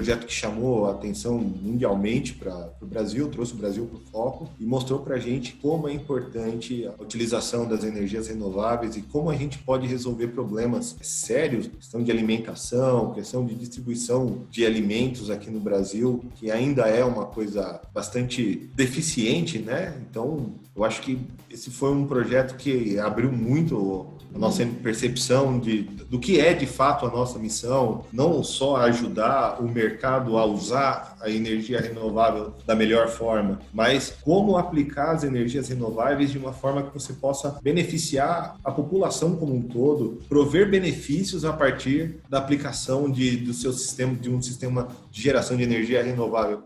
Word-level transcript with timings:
projeto 0.00 0.26
que 0.26 0.32
chamou 0.32 0.86
a 0.86 0.92
atenção 0.92 1.36
mundialmente 1.36 2.32
para 2.32 2.72
o 2.80 2.86
Brasil, 2.86 3.28
trouxe 3.28 3.52
o 3.52 3.56
Brasil 3.56 3.84
para 3.84 3.98
o 3.98 4.00
foco 4.10 4.50
e 4.58 4.64
mostrou 4.64 5.00
para 5.00 5.16
a 5.16 5.18
gente 5.18 5.52
como 5.60 5.86
é 5.88 5.92
importante 5.92 6.86
a 6.86 7.02
utilização 7.02 7.68
das 7.68 7.84
energias 7.84 8.26
renováveis 8.26 8.96
e 8.96 9.02
como 9.02 9.28
a 9.28 9.36
gente 9.36 9.58
pode 9.58 9.86
resolver 9.86 10.28
problemas 10.28 10.96
sérios, 11.02 11.66
questão 11.66 12.02
de 12.02 12.10
alimentação, 12.10 13.12
questão 13.12 13.44
de 13.44 13.54
distribuição 13.54 14.46
de 14.50 14.64
alimentos 14.64 15.28
aqui 15.28 15.50
no 15.50 15.60
Brasil, 15.60 16.24
que 16.36 16.50
ainda 16.50 16.86
é 16.86 17.04
uma 17.04 17.26
coisa 17.26 17.82
bastante 17.92 18.70
deficiente, 18.74 19.58
né? 19.58 20.00
Então, 20.10 20.54
eu 20.74 20.82
acho 20.82 21.02
que 21.02 21.18
esse 21.50 21.70
foi 21.70 21.92
um 21.92 22.06
projeto 22.06 22.56
que 22.56 22.98
abriu 22.98 23.30
muito 23.30 24.08
a 24.34 24.38
nossa 24.38 24.64
percepção 24.82 25.58
de, 25.58 25.82
do 25.82 26.18
que 26.18 26.40
é 26.40 26.52
de 26.52 26.66
fato 26.66 27.06
a 27.06 27.10
nossa 27.10 27.38
missão, 27.38 28.04
não 28.12 28.42
só 28.42 28.76
ajudar 28.76 29.60
o 29.60 29.68
mercado 29.68 30.38
a 30.38 30.44
usar 30.44 31.16
a 31.20 31.28
energia 31.30 31.80
renovável 31.80 32.54
da 32.66 32.74
melhor 32.74 33.08
forma, 33.08 33.60
mas 33.72 34.14
como 34.22 34.56
aplicar 34.56 35.12
as 35.12 35.24
energias 35.24 35.68
renováveis 35.68 36.30
de 36.30 36.38
uma 36.38 36.52
forma 36.52 36.82
que 36.82 36.94
você 36.94 37.12
possa 37.12 37.58
beneficiar 37.62 38.56
a 38.64 38.70
população 38.70 39.36
como 39.36 39.54
um 39.54 39.62
todo, 39.62 40.20
prover 40.28 40.70
benefícios 40.70 41.44
a 41.44 41.52
partir 41.52 42.20
da 42.28 42.38
aplicação 42.38 43.10
de, 43.10 43.36
do 43.36 43.52
seu 43.52 43.72
sistema, 43.72 44.14
de 44.14 44.30
um 44.30 44.40
sistema 44.40 44.88
de 45.10 45.22
geração 45.22 45.56
de 45.56 45.62
energia 45.62 46.02
renovável. 46.02 46.62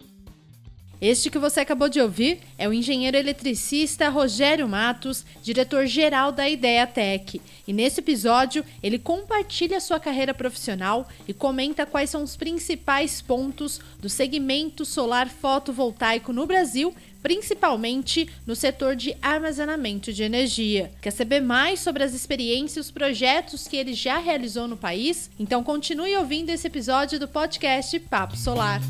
Este 1.07 1.29
que 1.29 1.39
você 1.39 1.61
acabou 1.61 1.91
de 1.91 2.01
ouvir 2.01 2.41
é 2.57 2.67
o 2.67 2.73
engenheiro 2.73 3.15
eletricista 3.15 4.09
Rogério 4.09 4.67
Matos, 4.67 5.23
diretor-geral 5.43 6.33
da 6.33 6.49
Ideia 6.49 6.87
Tech. 6.87 7.43
E 7.69 7.75
nesse 7.75 8.01
episódio, 8.01 8.65
ele 8.83 8.99
compartilha 8.99 9.81
sua 9.81 10.01
carreira 10.01 10.33
profissional 10.33 11.07
e 11.29 11.35
comenta 11.35 11.85
quais 11.85 12.09
são 12.09 12.23
os 12.23 12.39
principais 12.39 13.21
pontos 13.21 13.83
do 14.01 14.09
segmento 14.09 14.87
solar 14.87 15.29
fotovoltaico 15.29 16.33
no 16.33 16.47
Brasil, 16.47 16.95
principalmente 17.23 18.27
no 18.47 18.57
setor 18.57 18.97
de 18.97 19.15
armazenamento 19.21 20.11
de 20.11 20.23
energia. 20.23 20.91
Quer 21.03 21.11
saber 21.11 21.41
mais 21.41 21.81
sobre 21.81 22.03
as 22.03 22.15
experiências 22.15 22.77
e 22.79 22.81
os 22.81 22.91
projetos 22.91 23.69
que 23.69 23.77
ele 23.77 23.93
já 23.93 24.17
realizou 24.17 24.67
no 24.67 24.77
país? 24.79 25.31
Então 25.39 25.63
continue 25.63 26.17
ouvindo 26.17 26.49
esse 26.49 26.67
episódio 26.67 27.21
do 27.21 27.29
podcast 27.29 28.01
Papo 28.01 28.39
Solar. 28.39 28.81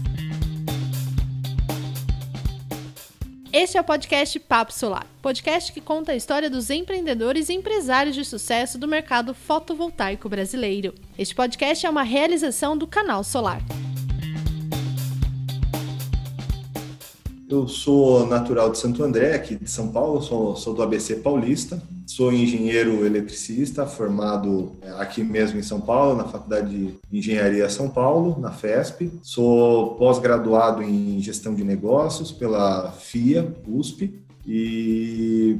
Este 3.56 3.78
é 3.78 3.80
o 3.80 3.84
podcast 3.84 4.40
Papo 4.40 4.72
Solar, 4.72 5.06
podcast 5.22 5.72
que 5.72 5.80
conta 5.80 6.10
a 6.10 6.16
história 6.16 6.50
dos 6.50 6.70
empreendedores 6.70 7.48
e 7.48 7.52
empresários 7.52 8.16
de 8.16 8.24
sucesso 8.24 8.76
do 8.76 8.88
mercado 8.88 9.32
fotovoltaico 9.32 10.28
brasileiro. 10.28 10.92
Este 11.16 11.36
podcast 11.36 11.86
é 11.86 11.88
uma 11.88 12.02
realização 12.02 12.76
do 12.76 12.84
Canal 12.84 13.22
Solar. 13.22 13.62
Eu 17.48 17.68
sou 17.68 18.26
natural 18.26 18.70
de 18.70 18.78
Santo 18.78 19.04
André, 19.04 19.36
aqui 19.36 19.54
de 19.54 19.70
São 19.70 19.92
Paulo, 19.92 20.20
sou, 20.20 20.56
sou 20.56 20.74
do 20.74 20.82
ABC 20.82 21.14
Paulista. 21.14 21.80
Sou 22.14 22.32
engenheiro 22.32 23.04
eletricista, 23.04 23.84
formado 23.86 24.76
é, 24.82 24.90
aqui 25.02 25.24
mesmo 25.24 25.58
em 25.58 25.64
São 25.64 25.80
Paulo, 25.80 26.16
na 26.16 26.22
Faculdade 26.22 26.70
de 27.10 27.18
Engenharia 27.18 27.68
São 27.68 27.90
Paulo, 27.90 28.38
na 28.38 28.52
FESP. 28.52 29.10
Sou 29.20 29.96
pós-graduado 29.96 30.80
em 30.80 31.20
Gestão 31.20 31.56
de 31.56 31.64
Negócios 31.64 32.30
pela 32.30 32.92
FIA, 32.92 33.52
USP. 33.66 34.14
E 34.46 35.58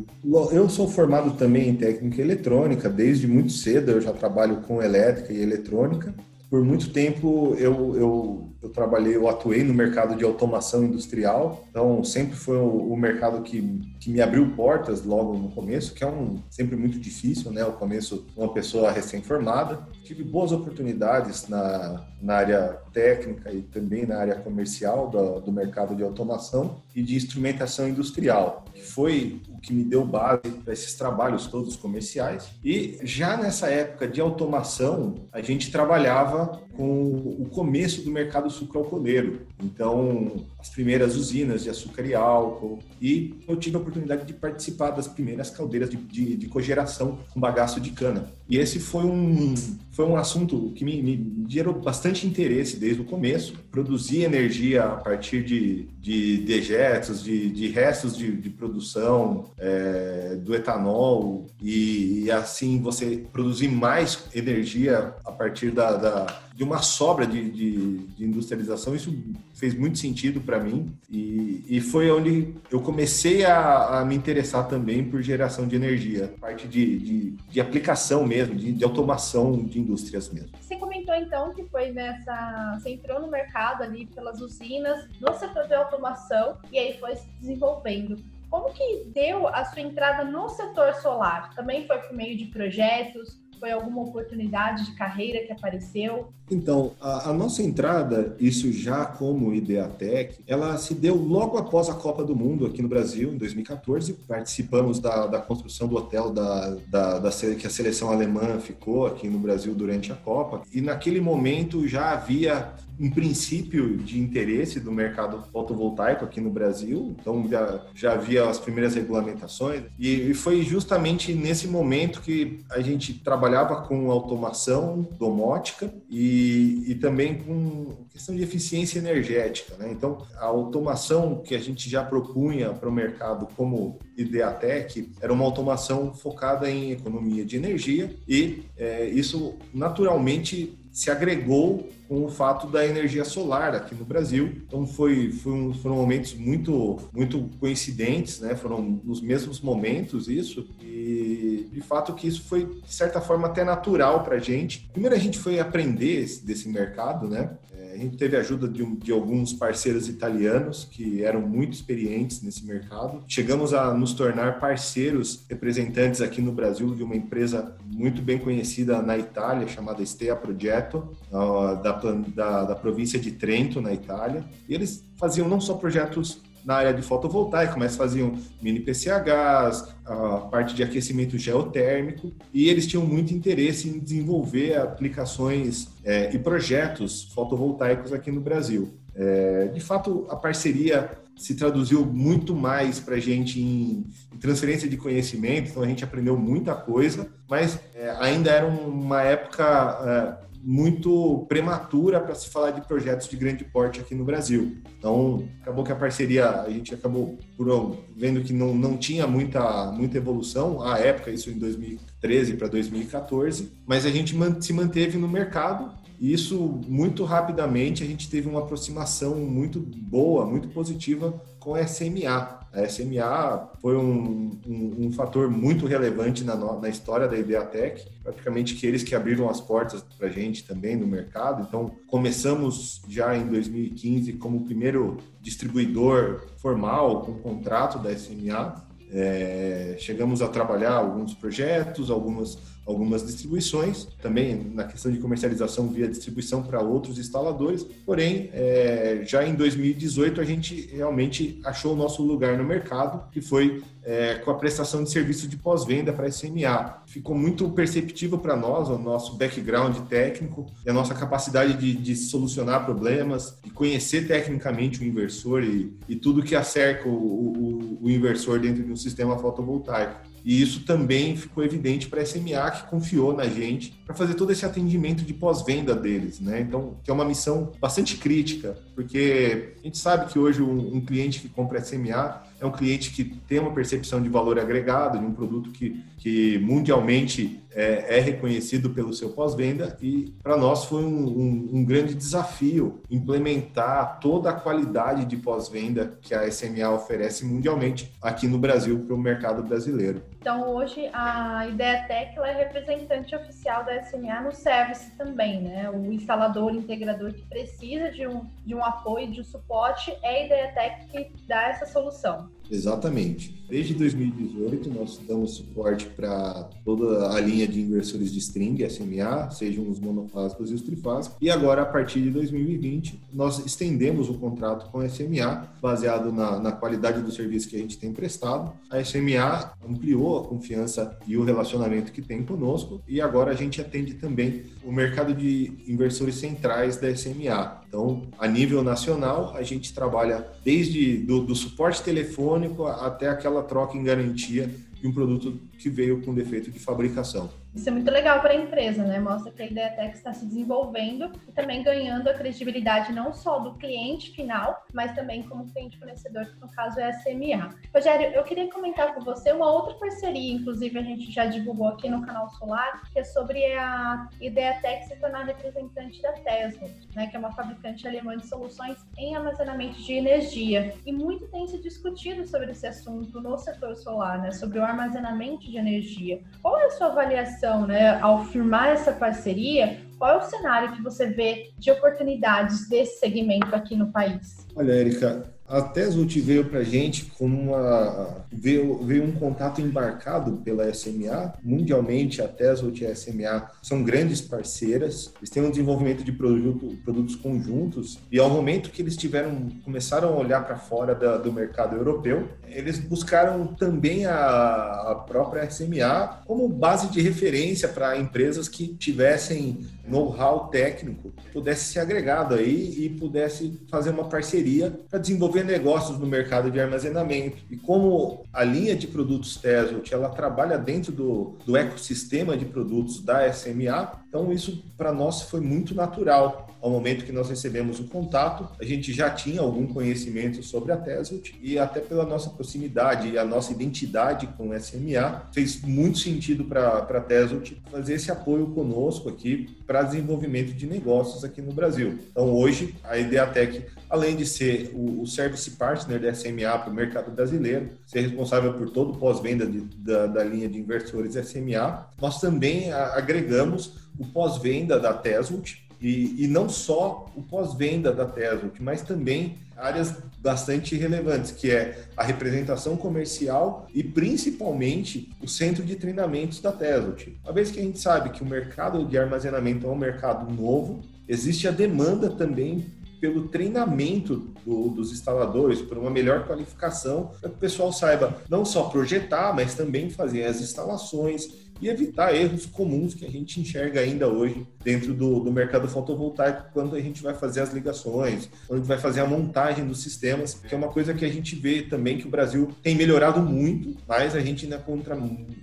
eu 0.52 0.68
sou 0.68 0.86
formado 0.86 1.32
também 1.32 1.70
em 1.70 1.74
técnica 1.74 2.22
eletrônica, 2.22 2.88
desde 2.88 3.26
muito 3.26 3.50
cedo 3.50 3.90
eu 3.90 4.00
já 4.00 4.12
trabalho 4.12 4.58
com 4.58 4.80
elétrica 4.80 5.32
e 5.32 5.42
eletrônica. 5.42 6.14
Por 6.48 6.62
muito 6.62 6.90
tempo 6.90 7.56
eu, 7.58 7.96
eu 7.96 8.53
eu 8.64 8.70
trabalhei, 8.70 9.14
eu 9.14 9.28
atuei 9.28 9.62
no 9.62 9.74
mercado 9.74 10.16
de 10.16 10.24
automação 10.24 10.82
industrial, 10.82 11.64
então 11.68 12.02
sempre 12.02 12.34
foi 12.34 12.56
o, 12.56 12.92
o, 12.92 12.96
mercado 12.96 13.42
que, 13.42 13.60
que 14.00 14.10
me 14.10 14.22
abriu 14.22 14.50
portas 14.56 15.04
logo 15.04 15.36
no 15.36 15.50
começo, 15.50 15.92
que 15.92 16.02
é 16.02 16.06
um 16.06 16.42
sempre 16.50 16.74
muito 16.74 16.98
difícil, 16.98 17.50
né? 17.52 17.64
O 17.64 17.72
começo, 17.72 18.26
uma 18.34 18.52
pessoa 18.52 18.90
recém-formada. 18.90 19.86
Tive 20.02 20.24
boas 20.24 20.50
oportunidades 20.50 21.46
na, 21.48 22.06
na 22.22 22.34
área 22.36 22.78
técnica 22.92 23.52
e 23.52 23.60
também 23.60 24.06
na 24.06 24.16
área 24.16 24.36
comercial 24.36 25.10
do, 25.10 25.40
do 25.40 25.52
mercado 25.52 25.94
de 25.94 26.02
automação 26.02 26.82
e 26.94 27.02
de 27.02 27.16
instrumentação 27.16 27.86
industrial, 27.86 28.64
que 28.72 28.82
foi 28.82 29.42
o 29.50 29.58
que 29.58 29.74
me 29.74 29.84
deu 29.84 30.06
base 30.06 30.40
para 30.64 30.72
esses 30.72 30.94
trabalhos 30.94 31.46
todos 31.46 31.76
comerciais. 31.76 32.48
E 32.64 32.98
já 33.02 33.36
nessa 33.36 33.68
época 33.68 34.08
de 34.08 34.20
automação, 34.20 35.26
a 35.32 35.42
gente 35.42 35.70
trabalhava 35.70 36.62
com 36.76 37.02
o 37.40 37.48
começo 37.50 38.02
do 38.02 38.10
mercado 38.10 38.50
sucroalcooleiro. 38.50 39.46
Então, 39.62 40.44
as 40.58 40.68
primeiras 40.68 41.16
usinas 41.16 41.62
de 41.62 41.70
açúcar 41.70 42.04
e 42.04 42.14
álcool. 42.14 42.78
E 43.00 43.34
eu 43.46 43.56
tive 43.56 43.76
a 43.76 43.80
oportunidade 43.80 44.26
de 44.26 44.32
participar 44.32 44.90
das 44.90 45.06
primeiras 45.06 45.50
caldeiras 45.50 45.90
de, 45.90 45.96
de, 45.96 46.36
de 46.36 46.46
cogeração 46.48 47.18
com 47.32 47.40
bagaço 47.40 47.80
de 47.80 47.90
cana. 47.90 48.28
E 48.48 48.58
esse 48.58 48.78
foi 48.78 49.04
um, 49.04 49.54
foi 49.90 50.04
um 50.04 50.16
assunto 50.16 50.72
que 50.74 50.84
me, 50.84 51.02
me, 51.02 51.46
gerou 51.48 51.74
bastante 51.74 52.26
interesse 52.26 52.76
desde 52.76 53.00
o 53.00 53.04
começo. 53.04 53.54
Produzir 53.70 54.22
energia 54.22 54.84
a 54.84 54.96
partir 54.96 55.42
de, 55.44 55.88
de 55.98 56.38
dejetos, 56.38 57.22
de, 57.22 57.50
de 57.50 57.68
restos 57.68 58.16
de, 58.16 58.36
de 58.36 58.50
produção 58.50 59.50
é, 59.58 60.36
do 60.36 60.54
etanol 60.54 61.46
e, 61.60 62.24
e, 62.24 62.30
assim 62.30 62.80
você 62.80 63.24
produzir 63.32 63.68
mais 63.68 64.24
energia 64.34 65.14
a 65.24 65.32
partir 65.32 65.70
da, 65.70 65.96
da 65.96 66.40
de 66.54 66.62
uma 66.62 66.82
sobra 66.82 67.26
de, 67.26 67.50
de, 67.50 67.98
de 67.98 68.24
industrialização. 68.24 68.94
Isso 68.94 69.12
fez 69.54 69.72
muito 69.72 69.98
sentido 69.98 70.40
para 70.40 70.58
mim 70.58 70.92
e, 71.08 71.64
e, 71.68 71.80
foi 71.80 72.10
onde 72.10 72.54
eu 72.70 72.80
comecei 72.80 73.44
a, 73.44 74.00
a, 74.00 74.04
me 74.04 74.14
interessar 74.14 74.66
também 74.68 75.04
por 75.08 75.22
geração 75.22 75.66
de 75.66 75.76
energia, 75.76 76.34
parte 76.40 76.66
de, 76.66 76.98
de, 76.98 77.30
de 77.30 77.60
aplicação 77.60 78.26
mesmo, 78.26 78.54
de, 78.54 78.72
de, 78.72 78.84
automação 78.84 79.64
de 79.64 79.78
indústrias 79.78 80.30
mesmo. 80.30 80.50
Você 80.60 80.76
comentou 80.76 81.14
então 81.14 81.54
que 81.54 81.64
foi 81.64 81.92
nessa, 81.92 82.76
você 82.78 82.90
entrou 82.90 83.20
no 83.20 83.28
mercado 83.28 83.82
ali 83.82 84.06
pelas 84.06 84.40
usinas, 84.40 85.08
no 85.20 85.32
setor 85.34 85.68
de 85.68 85.74
automação 85.74 86.58
e 86.72 86.78
aí 86.78 86.98
foi 86.98 87.14
se 87.14 87.28
desenvolvendo. 87.40 88.18
Como 88.50 88.72
que 88.72 89.04
deu 89.12 89.48
a 89.48 89.64
sua 89.64 89.82
entrada 89.82 90.24
no 90.24 90.48
setor 90.48 90.94
solar? 90.94 91.52
Também 91.54 91.86
foi 91.86 91.98
por 91.98 92.12
meio 92.12 92.36
de 92.36 92.46
projetos? 92.46 93.40
Foi 93.58 93.70
alguma 93.70 94.02
oportunidade 94.02 94.86
de 94.86 94.92
carreira 94.92 95.46
que 95.46 95.52
apareceu? 95.52 96.28
Então, 96.50 96.92
a, 97.00 97.30
a, 97.30 97.32
nossa 97.32 97.62
entrada, 97.62 98.36
isso 98.38 98.70
já 98.70 99.06
como 99.06 99.54
Ideatec, 99.54 100.42
ela 100.46 100.76
se 100.76 100.94
deu 100.94 101.14
logo 101.14 101.56
após 101.56 101.88
a 101.88 101.94
Copa 101.94 102.22
do 102.22 102.36
Mundo 102.36 102.66
aqui 102.66 102.82
no 102.82 102.88
Brasil, 102.88 103.32
em 103.32 103.38
2014. 103.38 104.12
Participamos 104.28 104.98
da, 104.98 105.26
da 105.26 105.40
construção 105.40 105.88
do 105.88 105.96
hotel 105.96 106.30
da, 106.30 106.76
da, 106.88 107.18
da, 107.18 107.30
que 107.58 107.66
a 107.66 107.70
seleção 107.70 108.10
alemã 108.10 108.60
ficou 108.60 109.06
aqui 109.06 109.28
no 109.28 109.38
Brasil 109.38 109.74
durante 109.74 110.12
a 110.12 110.16
Copa. 110.16 110.62
E 110.72 110.80
naquele 110.80 111.20
momento 111.20 111.88
já 111.88 112.12
havia 112.12 112.74
um 112.98 113.10
princípio 113.10 113.96
de 113.96 114.18
interesse 114.18 114.78
do 114.80 114.92
mercado 114.92 115.42
fotovoltaico 115.52 116.24
aqui 116.24 116.40
no 116.40 116.50
Brasil, 116.50 117.14
então 117.18 117.48
já, 117.48 117.84
já 117.94 118.12
havia 118.12 118.48
as 118.48 118.58
primeiras 118.58 118.94
regulamentações, 118.94 119.82
e, 119.98 120.30
e 120.30 120.34
foi 120.34 120.62
justamente 120.62 121.32
nesse 121.34 121.66
momento 121.66 122.20
que 122.20 122.60
a 122.70 122.80
gente 122.80 123.14
trabalhava 123.14 123.82
com 123.82 124.10
automação 124.10 125.08
domótica 125.18 125.92
e, 126.08 126.84
e 126.86 126.94
também 126.94 127.38
com 127.38 128.04
questão 128.10 128.34
de 128.34 128.42
eficiência 128.42 128.98
energética. 128.98 129.76
Né? 129.76 129.90
Então, 129.90 130.26
a 130.36 130.46
automação 130.46 131.42
que 131.42 131.54
a 131.54 131.58
gente 131.58 131.90
já 131.90 132.02
propunha 132.02 132.70
para 132.70 132.88
o 132.88 132.92
mercado 132.92 133.48
como 133.56 133.98
Ideatec 134.16 135.10
era 135.20 135.32
uma 135.32 135.44
automação 135.44 136.14
focada 136.14 136.70
em 136.70 136.92
economia 136.92 137.44
de 137.44 137.56
energia 137.56 138.14
e 138.28 138.62
é, 138.76 139.06
isso 139.06 139.54
naturalmente 139.72 140.78
se 140.94 141.10
agregou 141.10 141.88
com 142.06 142.24
o 142.24 142.30
fato 142.30 142.68
da 142.68 142.86
energia 142.86 143.24
solar 143.24 143.74
aqui 143.74 143.96
no 143.96 144.04
Brasil. 144.04 144.62
Então 144.64 144.86
foi, 144.86 145.32
foi 145.32 145.52
um, 145.52 145.74
foram 145.74 145.96
momentos 145.96 146.34
muito 146.34 146.98
muito 147.12 147.50
coincidentes, 147.58 148.38
né? 148.38 148.54
Foram 148.54 148.80
nos 149.02 149.20
mesmos 149.20 149.60
momentos 149.60 150.28
isso 150.28 150.68
e 150.80 151.68
de 151.72 151.80
fato 151.80 152.14
que 152.14 152.28
isso 152.28 152.44
foi 152.44 152.64
de 152.66 152.94
certa 152.94 153.20
forma 153.20 153.48
até 153.48 153.64
natural 153.64 154.22
para 154.22 154.38
gente. 154.38 154.88
Primeiro 154.92 155.16
a 155.16 155.18
gente 155.18 155.36
foi 155.36 155.58
aprender 155.58 156.24
desse 156.44 156.68
mercado, 156.68 157.28
né? 157.28 157.50
A 157.94 157.96
gente 157.96 158.16
teve 158.16 158.36
a 158.36 158.40
ajuda 158.40 158.66
de, 158.66 158.82
um, 158.82 158.96
de, 158.96 159.12
alguns 159.12 159.52
parceiros 159.52 160.08
italianos 160.08 160.84
que 160.90 161.22
eram 161.22 161.40
muito 161.40 161.74
experientes 161.74 162.42
nesse 162.42 162.66
mercado. 162.66 163.22
Chegamos 163.28 163.72
a 163.72 163.94
nos 163.94 164.12
tornar 164.14 164.58
parceiros 164.58 165.44
representantes 165.48 166.20
aqui 166.20 166.42
no 166.42 166.50
Brasil 166.50 166.92
de 166.92 167.04
uma 167.04 167.14
empresa 167.14 167.76
muito 167.86 168.20
bem 168.20 168.36
conhecida 168.38 169.00
na 169.00 169.16
Itália, 169.16 169.68
chamada 169.68 170.04
Stea 170.04 170.34
Progetto, 170.34 171.16
da, 171.30 171.92
da, 172.34 172.64
da 172.64 172.74
província 172.74 173.18
de 173.18 173.30
Trento, 173.30 173.80
na 173.80 173.92
Itália. 173.92 174.44
E 174.68 174.74
eles 174.74 175.04
faziam 175.16 175.48
não 175.48 175.60
só 175.60 175.74
projetos 175.74 176.40
na 176.64 176.74
área 176.74 176.94
de 176.94 177.02
fotovoltaico, 177.02 177.78
mas 177.78 177.96
faziam 177.96 178.34
mini 178.62 178.80
PCHs, 178.80 179.94
a 180.04 180.36
parte 180.50 180.74
de 180.74 180.82
aquecimento 180.82 181.36
geotérmico, 181.36 182.32
e 182.52 182.68
eles 182.68 182.86
tinham 182.86 183.04
muito 183.04 183.34
interesse 183.34 183.88
em 183.88 183.98
desenvolver 183.98 184.76
aplicações 184.78 185.88
é, 186.04 186.34
e 186.34 186.38
projetos 186.38 187.24
fotovoltaicos 187.34 188.12
aqui 188.12 188.30
no 188.30 188.40
Brasil. 188.40 188.94
É, 189.14 189.68
de 189.68 189.80
fato, 189.80 190.26
a 190.28 190.36
parceria 190.36 191.10
se 191.36 191.54
traduziu 191.54 192.04
muito 192.04 192.54
mais 192.54 193.00
para 193.00 193.16
a 193.16 193.20
gente 193.20 193.60
em, 193.60 194.06
em, 194.32 194.38
transferência 194.38 194.88
de 194.88 194.96
conhecimento, 194.96 195.70
então 195.70 195.82
a 195.82 195.86
gente 195.86 196.04
aprendeu 196.04 196.36
muita 196.36 196.74
coisa, 196.74 197.28
mas 197.48 197.78
é, 197.94 198.10
ainda 198.20 198.50
era 198.50 198.66
uma 198.66 199.22
época 199.22 200.38
é, 200.40 200.44
muito 200.64 201.44
prematura 201.48 202.20
para 202.20 202.34
se 202.34 202.48
falar 202.48 202.70
de 202.70 202.80
projetos 202.80 203.28
de 203.28 203.36
grande 203.36 203.64
porte 203.64 204.00
aqui 204.00 204.14
no 204.14 204.24
Brasil. 204.24 204.78
Então, 204.98 205.46
acabou 205.60 205.84
que 205.84 205.92
a 205.92 205.96
parceria, 205.96 206.62
a 206.62 206.70
gente 206.70 206.94
acabou 206.94 207.38
por, 207.56 207.98
vendo 208.16 208.40
que 208.40 208.52
não, 208.52 208.74
não 208.74 208.96
tinha 208.96 209.26
muita, 209.26 209.92
muita 209.92 210.16
evolução 210.16 210.82
à 210.82 210.98
época, 210.98 211.30
isso 211.30 211.50
em 211.50 211.58
2013 211.58 212.54
para 212.54 212.68
2014, 212.68 213.72
mas 213.86 214.06
a 214.06 214.10
gente 214.10 214.34
se 214.60 214.72
manteve 214.72 215.18
no 215.18 215.28
mercado 215.28 215.92
e 216.18 216.32
isso 216.32 216.80
muito 216.88 217.24
rapidamente 217.24 218.02
a 218.02 218.06
gente 218.06 218.30
teve 218.30 218.48
uma 218.48 218.60
aproximação 218.60 219.36
muito 219.36 219.80
boa, 219.80 220.46
muito 220.46 220.68
positiva 220.68 221.42
com 221.58 221.74
a 221.74 221.86
SMA. 221.86 222.63
A 222.74 222.88
SMA 222.88 223.70
foi 223.80 223.96
um, 223.96 224.58
um, 224.66 225.06
um 225.06 225.12
fator 225.12 225.48
muito 225.48 225.86
relevante 225.86 226.42
na, 226.42 226.56
na 226.56 226.88
história 226.88 227.28
da 227.28 227.38
Ideatec, 227.38 228.04
praticamente 228.22 228.74
que 228.74 228.86
eles 228.86 229.04
que 229.04 229.14
abriram 229.14 229.48
as 229.48 229.60
portas 229.60 230.04
para 230.18 230.26
a 230.26 230.30
gente 230.30 230.64
também 230.64 230.96
no 230.96 231.06
mercado. 231.06 231.64
Então, 231.66 231.92
começamos 232.08 233.00
já 233.08 233.36
em 233.36 233.46
2015 233.46 234.32
como 234.34 234.58
o 234.58 234.64
primeiro 234.64 235.18
distribuidor 235.40 236.48
formal 236.56 237.22
com 237.22 237.34
contrato 237.34 237.98
da 237.98 238.10
SMA. 238.16 238.82
É, 239.14 239.94
chegamos 239.98 240.42
a 240.42 240.48
trabalhar 240.48 240.92
alguns 240.92 241.34
projetos, 241.34 242.10
algumas 242.10 242.58
algumas 242.86 243.24
distribuições, 243.24 244.06
também 244.20 244.70
na 244.74 244.84
questão 244.84 245.10
de 245.10 245.18
comercialização 245.18 245.88
via 245.88 246.06
distribuição 246.06 246.62
para 246.62 246.80
outros 246.80 247.18
instaladores. 247.18 247.84
Porém, 248.04 248.50
é, 248.52 249.22
já 249.24 249.46
em 249.46 249.54
2018 249.54 250.40
a 250.40 250.44
gente 250.44 250.88
realmente 250.92 251.60
achou 251.64 251.94
o 251.94 251.96
nosso 251.96 252.22
lugar 252.22 252.58
no 252.58 252.64
mercado, 252.64 253.30
que 253.30 253.40
foi 253.40 253.82
é, 254.02 254.34
com 254.36 254.50
a 254.50 254.54
prestação 254.54 255.02
de 255.02 255.10
serviço 255.10 255.48
de 255.48 255.56
pós-venda 255.56 256.12
para 256.12 256.30
SMA. 256.30 257.02
Ficou 257.14 257.36
muito 257.36 257.70
perceptível 257.70 258.36
para 258.38 258.56
nós, 258.56 258.88
o 258.88 258.98
nosso 258.98 259.36
background 259.36 259.96
técnico 260.08 260.66
a 260.84 260.92
nossa 260.92 261.14
capacidade 261.14 261.74
de, 261.74 261.94
de 261.94 262.16
solucionar 262.16 262.84
problemas, 262.84 263.56
e 263.64 263.70
conhecer 263.70 264.26
tecnicamente 264.26 265.00
o 265.00 265.04
inversor 265.04 265.62
e, 265.62 265.96
e 266.08 266.16
tudo 266.16 266.42
que 266.42 266.56
acerca 266.56 267.08
o, 267.08 267.12
o, 267.12 267.98
o 268.02 268.10
inversor 268.10 268.58
dentro 268.58 268.82
de 268.82 268.90
um 268.90 268.96
sistema 268.96 269.38
fotovoltaico. 269.38 270.22
E 270.44 270.60
isso 270.60 270.84
também 270.84 271.36
ficou 271.36 271.64
evidente 271.64 272.08
para 272.08 272.20
a 272.20 272.26
SMA, 272.26 272.70
que 272.72 272.90
confiou 272.90 273.32
na 273.32 273.46
gente 273.46 273.94
para 274.04 274.14
fazer 274.14 274.34
todo 274.34 274.50
esse 274.50 274.66
atendimento 274.66 275.24
de 275.24 275.32
pós-venda 275.32 275.94
deles, 275.94 276.40
né? 276.40 276.60
Então, 276.60 276.96
que 277.04 277.10
é 277.10 277.14
uma 277.14 277.24
missão 277.24 277.70
bastante 277.80 278.16
crítica, 278.16 278.76
porque 278.94 279.74
a 279.80 279.86
gente 279.86 279.98
sabe 279.98 280.32
que 280.32 280.38
hoje 280.38 280.62
um, 280.62 281.00
cliente 281.00 281.40
que 281.40 281.48
compra 281.48 281.80
SMA 281.80 282.42
é 282.60 282.66
um 282.66 282.70
cliente 282.70 283.10
que 283.10 283.24
tem 283.24 283.58
uma 283.58 283.72
percepção 283.72 284.22
de 284.22 284.28
valor 284.28 284.58
agregado, 284.58 285.18
de 285.18 285.24
um 285.24 285.32
produto 285.32 285.70
que, 285.70 286.02
que 286.18 286.58
mundialmente 286.58 287.60
é, 287.74 288.18
é 288.18 288.20
reconhecido 288.20 288.90
pelo 288.90 289.12
seu 289.12 289.30
pós-venda 289.30 289.96
e 290.00 290.32
para 290.42 290.56
nós 290.56 290.84
foi 290.84 291.04
um, 291.04 291.26
um, 291.26 291.70
um, 291.72 291.84
grande 291.84 292.14
desafio 292.14 293.02
implementar 293.10 294.20
toda 294.20 294.50
a 294.50 294.52
qualidade 294.52 295.24
de 295.24 295.36
pós-venda 295.36 296.16
que 296.22 296.34
a 296.34 296.48
SMA 296.50 296.88
oferece 296.88 297.44
mundialmente 297.44 298.12
aqui 298.22 298.46
no 298.46 298.58
Brasil 298.58 299.00
para 299.00 299.14
o 299.14 299.18
mercado 299.18 299.62
brasileiro. 299.62 300.22
Então 300.40 300.70
hoje 300.70 301.08
a 301.12 301.66
Ideatec 301.66 302.38
é 302.38 302.52
representante 302.52 303.34
oficial 303.34 303.84
da 303.84 304.02
SMA 304.04 304.40
no 304.42 304.52
service 304.52 305.10
também, 305.16 305.62
né? 305.62 305.90
O 305.90 306.12
instalador, 306.12 306.72
integrador 306.74 307.32
que 307.32 307.42
precisa 307.42 308.10
de 308.10 308.26
um, 308.26 308.46
de 308.64 308.74
um 308.74 308.83
apoio, 308.84 309.30
de 309.30 309.42
suporte, 309.44 310.16
é 310.22 310.28
a 310.28 310.44
Ideatec 310.44 311.06
que 311.06 311.46
dá 311.46 311.68
essa 311.68 311.86
solução. 311.86 312.50
Exatamente. 312.70 313.64
Desde 313.68 313.94
2018, 313.94 314.90
nós 314.90 315.18
damos 315.26 315.54
suporte 315.54 316.06
para 316.06 316.68
toda 316.84 317.34
a 317.34 317.40
linha 317.40 317.66
de 317.66 317.80
inversores 317.80 318.32
de 318.32 318.38
string, 318.38 318.88
SMA, 318.88 319.50
sejam 319.50 319.88
os 319.88 319.98
monofásicos 319.98 320.70
e 320.70 320.74
os 320.74 320.82
trifásicos. 320.82 321.38
E 321.40 321.50
agora, 321.50 321.82
a 321.82 321.86
partir 321.86 322.20
de 322.20 322.30
2020, 322.30 323.18
nós 323.32 323.64
estendemos 323.64 324.28
o 324.28 324.34
contrato 324.34 324.90
com 324.90 325.00
a 325.00 325.08
SMA, 325.08 325.66
baseado 325.80 326.30
na, 326.30 326.60
na 326.60 326.72
qualidade 326.72 327.22
do 327.22 327.32
serviço 327.32 327.68
que 327.68 327.76
a 327.76 327.78
gente 327.78 327.96
tem 327.96 328.12
prestado. 328.12 328.72
A 328.90 329.02
SMA 329.02 329.72
ampliou 329.88 330.38
a 330.38 330.44
confiança 330.44 331.18
e 331.26 331.36
o 331.36 331.44
relacionamento 331.44 332.12
que 332.12 332.20
tem 332.20 332.42
conosco, 332.44 333.00
e 333.08 333.20
agora 333.20 333.50
a 333.50 333.54
gente 333.54 333.80
atende 333.80 334.14
também 334.14 334.64
o 334.84 334.92
mercado 334.92 335.34
de 335.34 335.72
inversores 335.88 336.34
centrais 336.34 336.98
da 336.98 337.14
SMA. 337.16 337.82
Então, 337.88 338.22
a 338.38 338.46
nível 338.46 338.82
nacional, 338.82 339.54
a 339.56 339.62
gente 339.62 339.94
trabalha 339.94 340.46
desde 340.62 341.16
do, 341.18 341.40
do 341.40 341.54
suporte 341.54 342.02
telefônico 342.02 342.53
até 343.00 343.28
aquela 343.28 343.62
troca 343.62 343.96
em 343.96 344.04
garantia 344.04 344.70
de 344.94 345.06
um 345.06 345.12
produto 345.12 345.60
que 345.78 345.88
veio 345.90 346.22
com 346.22 346.34
defeito 346.34 346.70
de 346.70 346.78
fabricação. 346.78 347.50
Isso 347.74 347.88
é 347.88 347.92
muito 347.92 348.10
legal 348.10 348.40
para 348.40 348.52
a 348.52 348.56
empresa, 348.56 349.02
né? 349.02 349.18
Mostra 349.18 349.50
que 349.50 349.62
a 349.62 349.66
Ideatec 349.66 350.14
está 350.14 350.32
se 350.32 350.46
desenvolvendo 350.46 351.32
e 351.48 351.52
também 351.52 351.82
ganhando 351.82 352.28
a 352.28 352.34
credibilidade 352.34 353.12
não 353.12 353.32
só 353.32 353.58
do 353.58 353.74
cliente 353.74 354.30
final, 354.30 354.84
mas 354.92 355.12
também 355.12 355.42
como 355.42 355.70
cliente 355.72 355.98
fornecedor, 355.98 356.46
que 356.46 356.60
no 356.60 356.68
caso 356.68 357.00
é 357.00 357.10
a 357.10 357.22
CMA. 357.22 357.74
Rogério, 357.92 358.28
eu 358.28 358.44
queria 358.44 358.70
comentar 358.70 359.12
com 359.14 359.20
você 359.22 359.50
uma 359.52 359.70
outra 359.70 359.94
parceria, 359.94 360.54
inclusive 360.54 360.98
a 360.98 361.02
gente 361.02 361.32
já 361.32 361.46
divulgou 361.46 361.88
aqui 361.88 362.08
no 362.08 362.24
canal 362.24 362.48
Solar, 362.50 363.02
que 363.12 363.18
é 363.18 363.24
sobre 363.24 363.64
a 363.74 364.28
Ideatec 364.40 365.08
se 365.08 365.16
tornar 365.16 365.44
representante 365.44 366.22
da 366.22 366.32
Tesla, 366.32 366.88
né? 367.14 367.26
Que 367.26 367.36
é 367.36 367.38
uma 367.38 367.52
fabricante 367.52 368.06
alemã 368.06 368.36
de 368.36 368.46
soluções 368.46 369.04
em 369.18 369.34
armazenamento 369.34 370.00
de 370.00 370.12
energia. 370.12 370.94
E 371.04 371.12
muito 371.12 371.48
tem 371.48 371.66
se 371.66 371.78
discutido 371.78 372.46
sobre 372.46 372.70
esse 372.70 372.86
assunto 372.86 373.40
no 373.40 373.58
setor 373.58 373.96
solar, 373.96 374.40
né? 374.40 374.52
Sobre 374.52 374.78
o 374.78 374.84
armazenamento 374.84 375.68
de 375.68 375.76
energia. 375.76 376.40
Qual 376.62 376.78
é 376.78 376.84
a 376.84 376.90
sua 376.90 377.08
avaliação, 377.08 377.63
né, 377.86 378.20
ao 378.20 378.44
firmar 378.46 378.88
essa 378.88 379.12
parceria? 379.12 379.98
Qual 380.18 380.30
é 380.30 380.36
o 380.36 380.42
cenário 380.42 380.92
que 380.92 381.02
você 381.02 381.26
vê 381.26 381.72
de 381.78 381.90
oportunidades 381.90 382.88
desse 382.88 383.18
segmento 383.18 383.74
aqui 383.74 383.96
no 383.96 384.12
país? 384.12 384.66
Olha, 384.76 384.92
Erika, 384.92 385.53
a 385.66 385.80
Tesult 385.80 386.38
veio 386.40 386.66
para 386.66 386.80
a 386.80 386.84
gente 386.84 387.26
como 387.38 387.72
uma 387.72 388.44
veio, 388.52 388.98
veio 389.04 389.24
um 389.24 389.32
contato 389.32 389.80
embarcado 389.80 390.52
pela 390.58 390.92
SMA. 390.92 391.54
Mundialmente, 391.62 392.42
a 392.42 392.48
Tesult 392.48 393.00
e 393.00 393.06
a 393.06 393.14
SMA 393.14 393.70
são 393.82 394.02
grandes 394.02 394.40
parceiras. 394.40 395.32
Eles 395.38 395.50
têm 395.50 395.62
um 395.62 395.70
desenvolvimento 395.70 396.22
de 396.22 396.32
produto, 396.32 396.96
produtos 397.02 397.34
conjuntos 397.36 398.18
e 398.30 398.38
ao 398.38 398.50
momento 398.50 398.90
que 398.90 399.00
eles 399.00 399.16
tiveram 399.16 399.70
começaram 399.84 400.28
a 400.28 400.36
olhar 400.36 400.64
para 400.66 400.76
fora 400.76 401.14
da, 401.14 401.38
do 401.38 401.52
mercado 401.52 401.96
europeu, 401.96 402.48
eles 402.66 402.98
buscaram 402.98 403.66
também 403.66 404.26
a, 404.26 404.34
a 404.34 405.14
própria 405.26 405.68
SMA 405.70 406.42
como 406.46 406.68
base 406.68 407.08
de 407.08 407.20
referência 407.20 407.88
para 407.88 408.18
empresas 408.18 408.68
que 408.68 408.88
tivessem 408.88 409.86
know-how 410.06 410.68
técnico, 410.68 411.32
pudesse 411.52 411.92
ser 411.92 412.00
agregado 412.00 412.54
aí 412.54 413.04
e 413.04 413.08
pudesse 413.08 413.80
fazer 413.90 414.10
uma 414.10 414.24
parceria 414.24 414.90
para 415.08 415.18
desenvolver 415.18 415.64
negócios 415.64 416.18
no 416.18 416.26
mercado 416.26 416.70
de 416.70 416.80
armazenamento. 416.80 417.58
E 417.70 417.76
como 417.76 418.44
a 418.52 418.62
linha 418.64 418.94
de 418.94 419.06
produtos 419.06 419.56
Tesla, 419.56 420.02
ela 420.10 420.28
trabalha 420.28 420.78
dentro 420.78 421.12
do, 421.12 421.56
do 421.64 421.76
ecossistema 421.76 422.56
de 422.56 422.64
produtos 422.64 423.22
da 423.22 423.50
SMA, 423.52 424.23
então 424.34 424.52
isso 424.52 424.82
para 424.98 425.12
nós 425.12 425.42
foi 425.42 425.60
muito 425.60 425.94
natural. 425.94 426.68
Ao 426.82 426.90
momento 426.90 427.24
que 427.24 427.32
nós 427.32 427.48
recebemos 427.48 428.00
o 428.00 428.04
contato, 428.04 428.68
a 428.78 428.84
gente 428.84 429.10
já 429.12 429.30
tinha 429.30 429.60
algum 429.60 429.86
conhecimento 429.86 430.62
sobre 430.62 430.92
a 430.92 430.96
Tesla 430.96 431.38
e 431.62 431.78
até 431.78 432.00
pela 432.00 432.26
nossa 432.26 432.50
proximidade 432.50 433.28
e 433.28 433.38
a 433.38 433.44
nossa 433.44 433.72
identidade 433.72 434.46
com 434.48 434.72
a 434.72 434.78
SMA, 434.78 435.48
fez 435.52 435.80
muito 435.80 436.18
sentido 436.18 436.64
para 436.64 436.98
a 436.98 437.20
Tesla 437.20 437.62
fazer 437.90 438.14
esse 438.14 438.30
apoio 438.30 438.66
conosco 438.66 439.30
aqui 439.30 439.74
para 439.86 440.02
desenvolvimento 440.02 440.74
de 440.74 440.86
negócios 440.86 441.42
aqui 441.44 441.62
no 441.62 441.72
Brasil. 441.72 442.18
Então, 442.30 442.52
hoje, 442.52 442.94
a 443.04 443.16
Ideatec, 443.16 443.86
além 444.10 444.36
de 444.36 444.44
ser 444.44 444.90
o, 444.94 445.22
o 445.22 445.26
service 445.26 445.70
partner 445.70 446.20
da 446.20 446.34
SMA 446.34 446.78
para 446.78 446.90
o 446.90 446.94
mercado 446.94 447.30
brasileiro, 447.30 447.88
ser 448.06 448.20
responsável 448.20 448.74
por 448.74 448.90
todo 448.90 449.12
o 449.12 449.16
pós-venda 449.16 449.66
da, 449.96 450.26
da 450.26 450.44
linha 450.44 450.68
de 450.68 450.78
inversores 450.78 451.34
SMA, 451.34 452.06
nós 452.20 452.40
também 452.40 452.92
agregamos 452.92 454.03
o 454.18 454.26
pós-venda 454.26 454.98
da 454.98 455.12
Tesult, 455.12 455.76
e, 456.00 456.44
e, 456.44 456.48
não 456.48 456.68
só 456.68 457.26
o 457.34 457.42
pós-venda 457.42 458.12
da 458.12 458.26
Tesult, 458.26 458.78
mas 458.80 459.00
também 459.00 459.56
áreas 459.76 460.14
bastante 460.38 460.94
relevantes, 460.96 461.50
que 461.50 461.70
é 461.70 462.04
a 462.16 462.22
representação 462.22 462.96
comercial 462.96 463.86
e 463.94 464.02
principalmente 464.02 465.30
o 465.42 465.48
centro 465.48 465.82
de 465.82 465.96
treinamentos 465.96 466.60
da 466.60 466.70
Tesla. 466.70 467.16
Uma 467.42 467.52
vez 467.52 467.70
que 467.70 467.80
a 467.80 467.82
gente 467.82 467.98
sabe 467.98 468.30
que 468.30 468.42
o 468.42 468.46
mercado 468.46 469.04
de 469.06 469.16
armazenamento 469.16 469.86
é 469.86 469.90
um 469.90 469.96
mercado 469.96 470.52
novo, 470.52 471.00
existe 471.26 471.66
a 471.66 471.70
demanda 471.70 472.28
também 472.28 472.86
pelo 473.20 473.48
treinamento 473.48 474.50
do, 474.66 474.90
dos 474.90 475.10
instaladores, 475.10 475.80
por 475.80 475.96
uma 475.96 476.10
melhor 476.10 476.46
qualificação, 476.46 477.30
para 477.40 477.48
que 477.48 477.56
o 477.56 477.58
pessoal 477.58 477.90
saiba 477.90 478.36
não 478.50 478.66
só 478.66 478.84
projetar, 478.84 479.54
mas 479.54 479.74
também 479.74 480.10
fazer 480.10 480.44
as 480.44 480.60
instalações, 480.60 481.48
e 481.80 481.88
evitar 481.88 482.34
erros 482.34 482.66
comuns 482.66 483.14
que 483.14 483.26
a 483.26 483.30
gente 483.30 483.60
enxerga 483.60 484.00
ainda 484.00 484.28
hoje 484.28 484.66
dentro 484.82 485.12
do, 485.12 485.40
do 485.40 485.52
mercado 485.52 485.88
fotovoltaico 485.88 486.70
quando 486.72 486.94
a 486.94 487.00
gente 487.00 487.22
vai 487.22 487.34
fazer 487.34 487.60
as 487.60 487.72
ligações, 487.72 488.48
quando 488.66 488.78
a 488.78 488.82
gente 488.82 488.88
vai 488.88 488.98
fazer 488.98 489.20
a 489.20 489.26
montagem 489.26 489.86
dos 489.86 490.02
sistemas, 490.02 490.54
que 490.54 490.74
é 490.74 490.78
uma 490.78 490.88
coisa 490.88 491.14
que 491.14 491.24
a 491.24 491.28
gente 491.28 491.54
vê 491.56 491.82
também 491.82 492.18
que 492.18 492.26
o 492.26 492.30
Brasil 492.30 492.70
tem 492.82 492.94
melhorado 492.94 493.40
muito, 493.40 493.96
mas 494.06 494.34
a 494.34 494.40
gente 494.40 494.64
ainda 494.64 494.76
encontra 494.76 495.16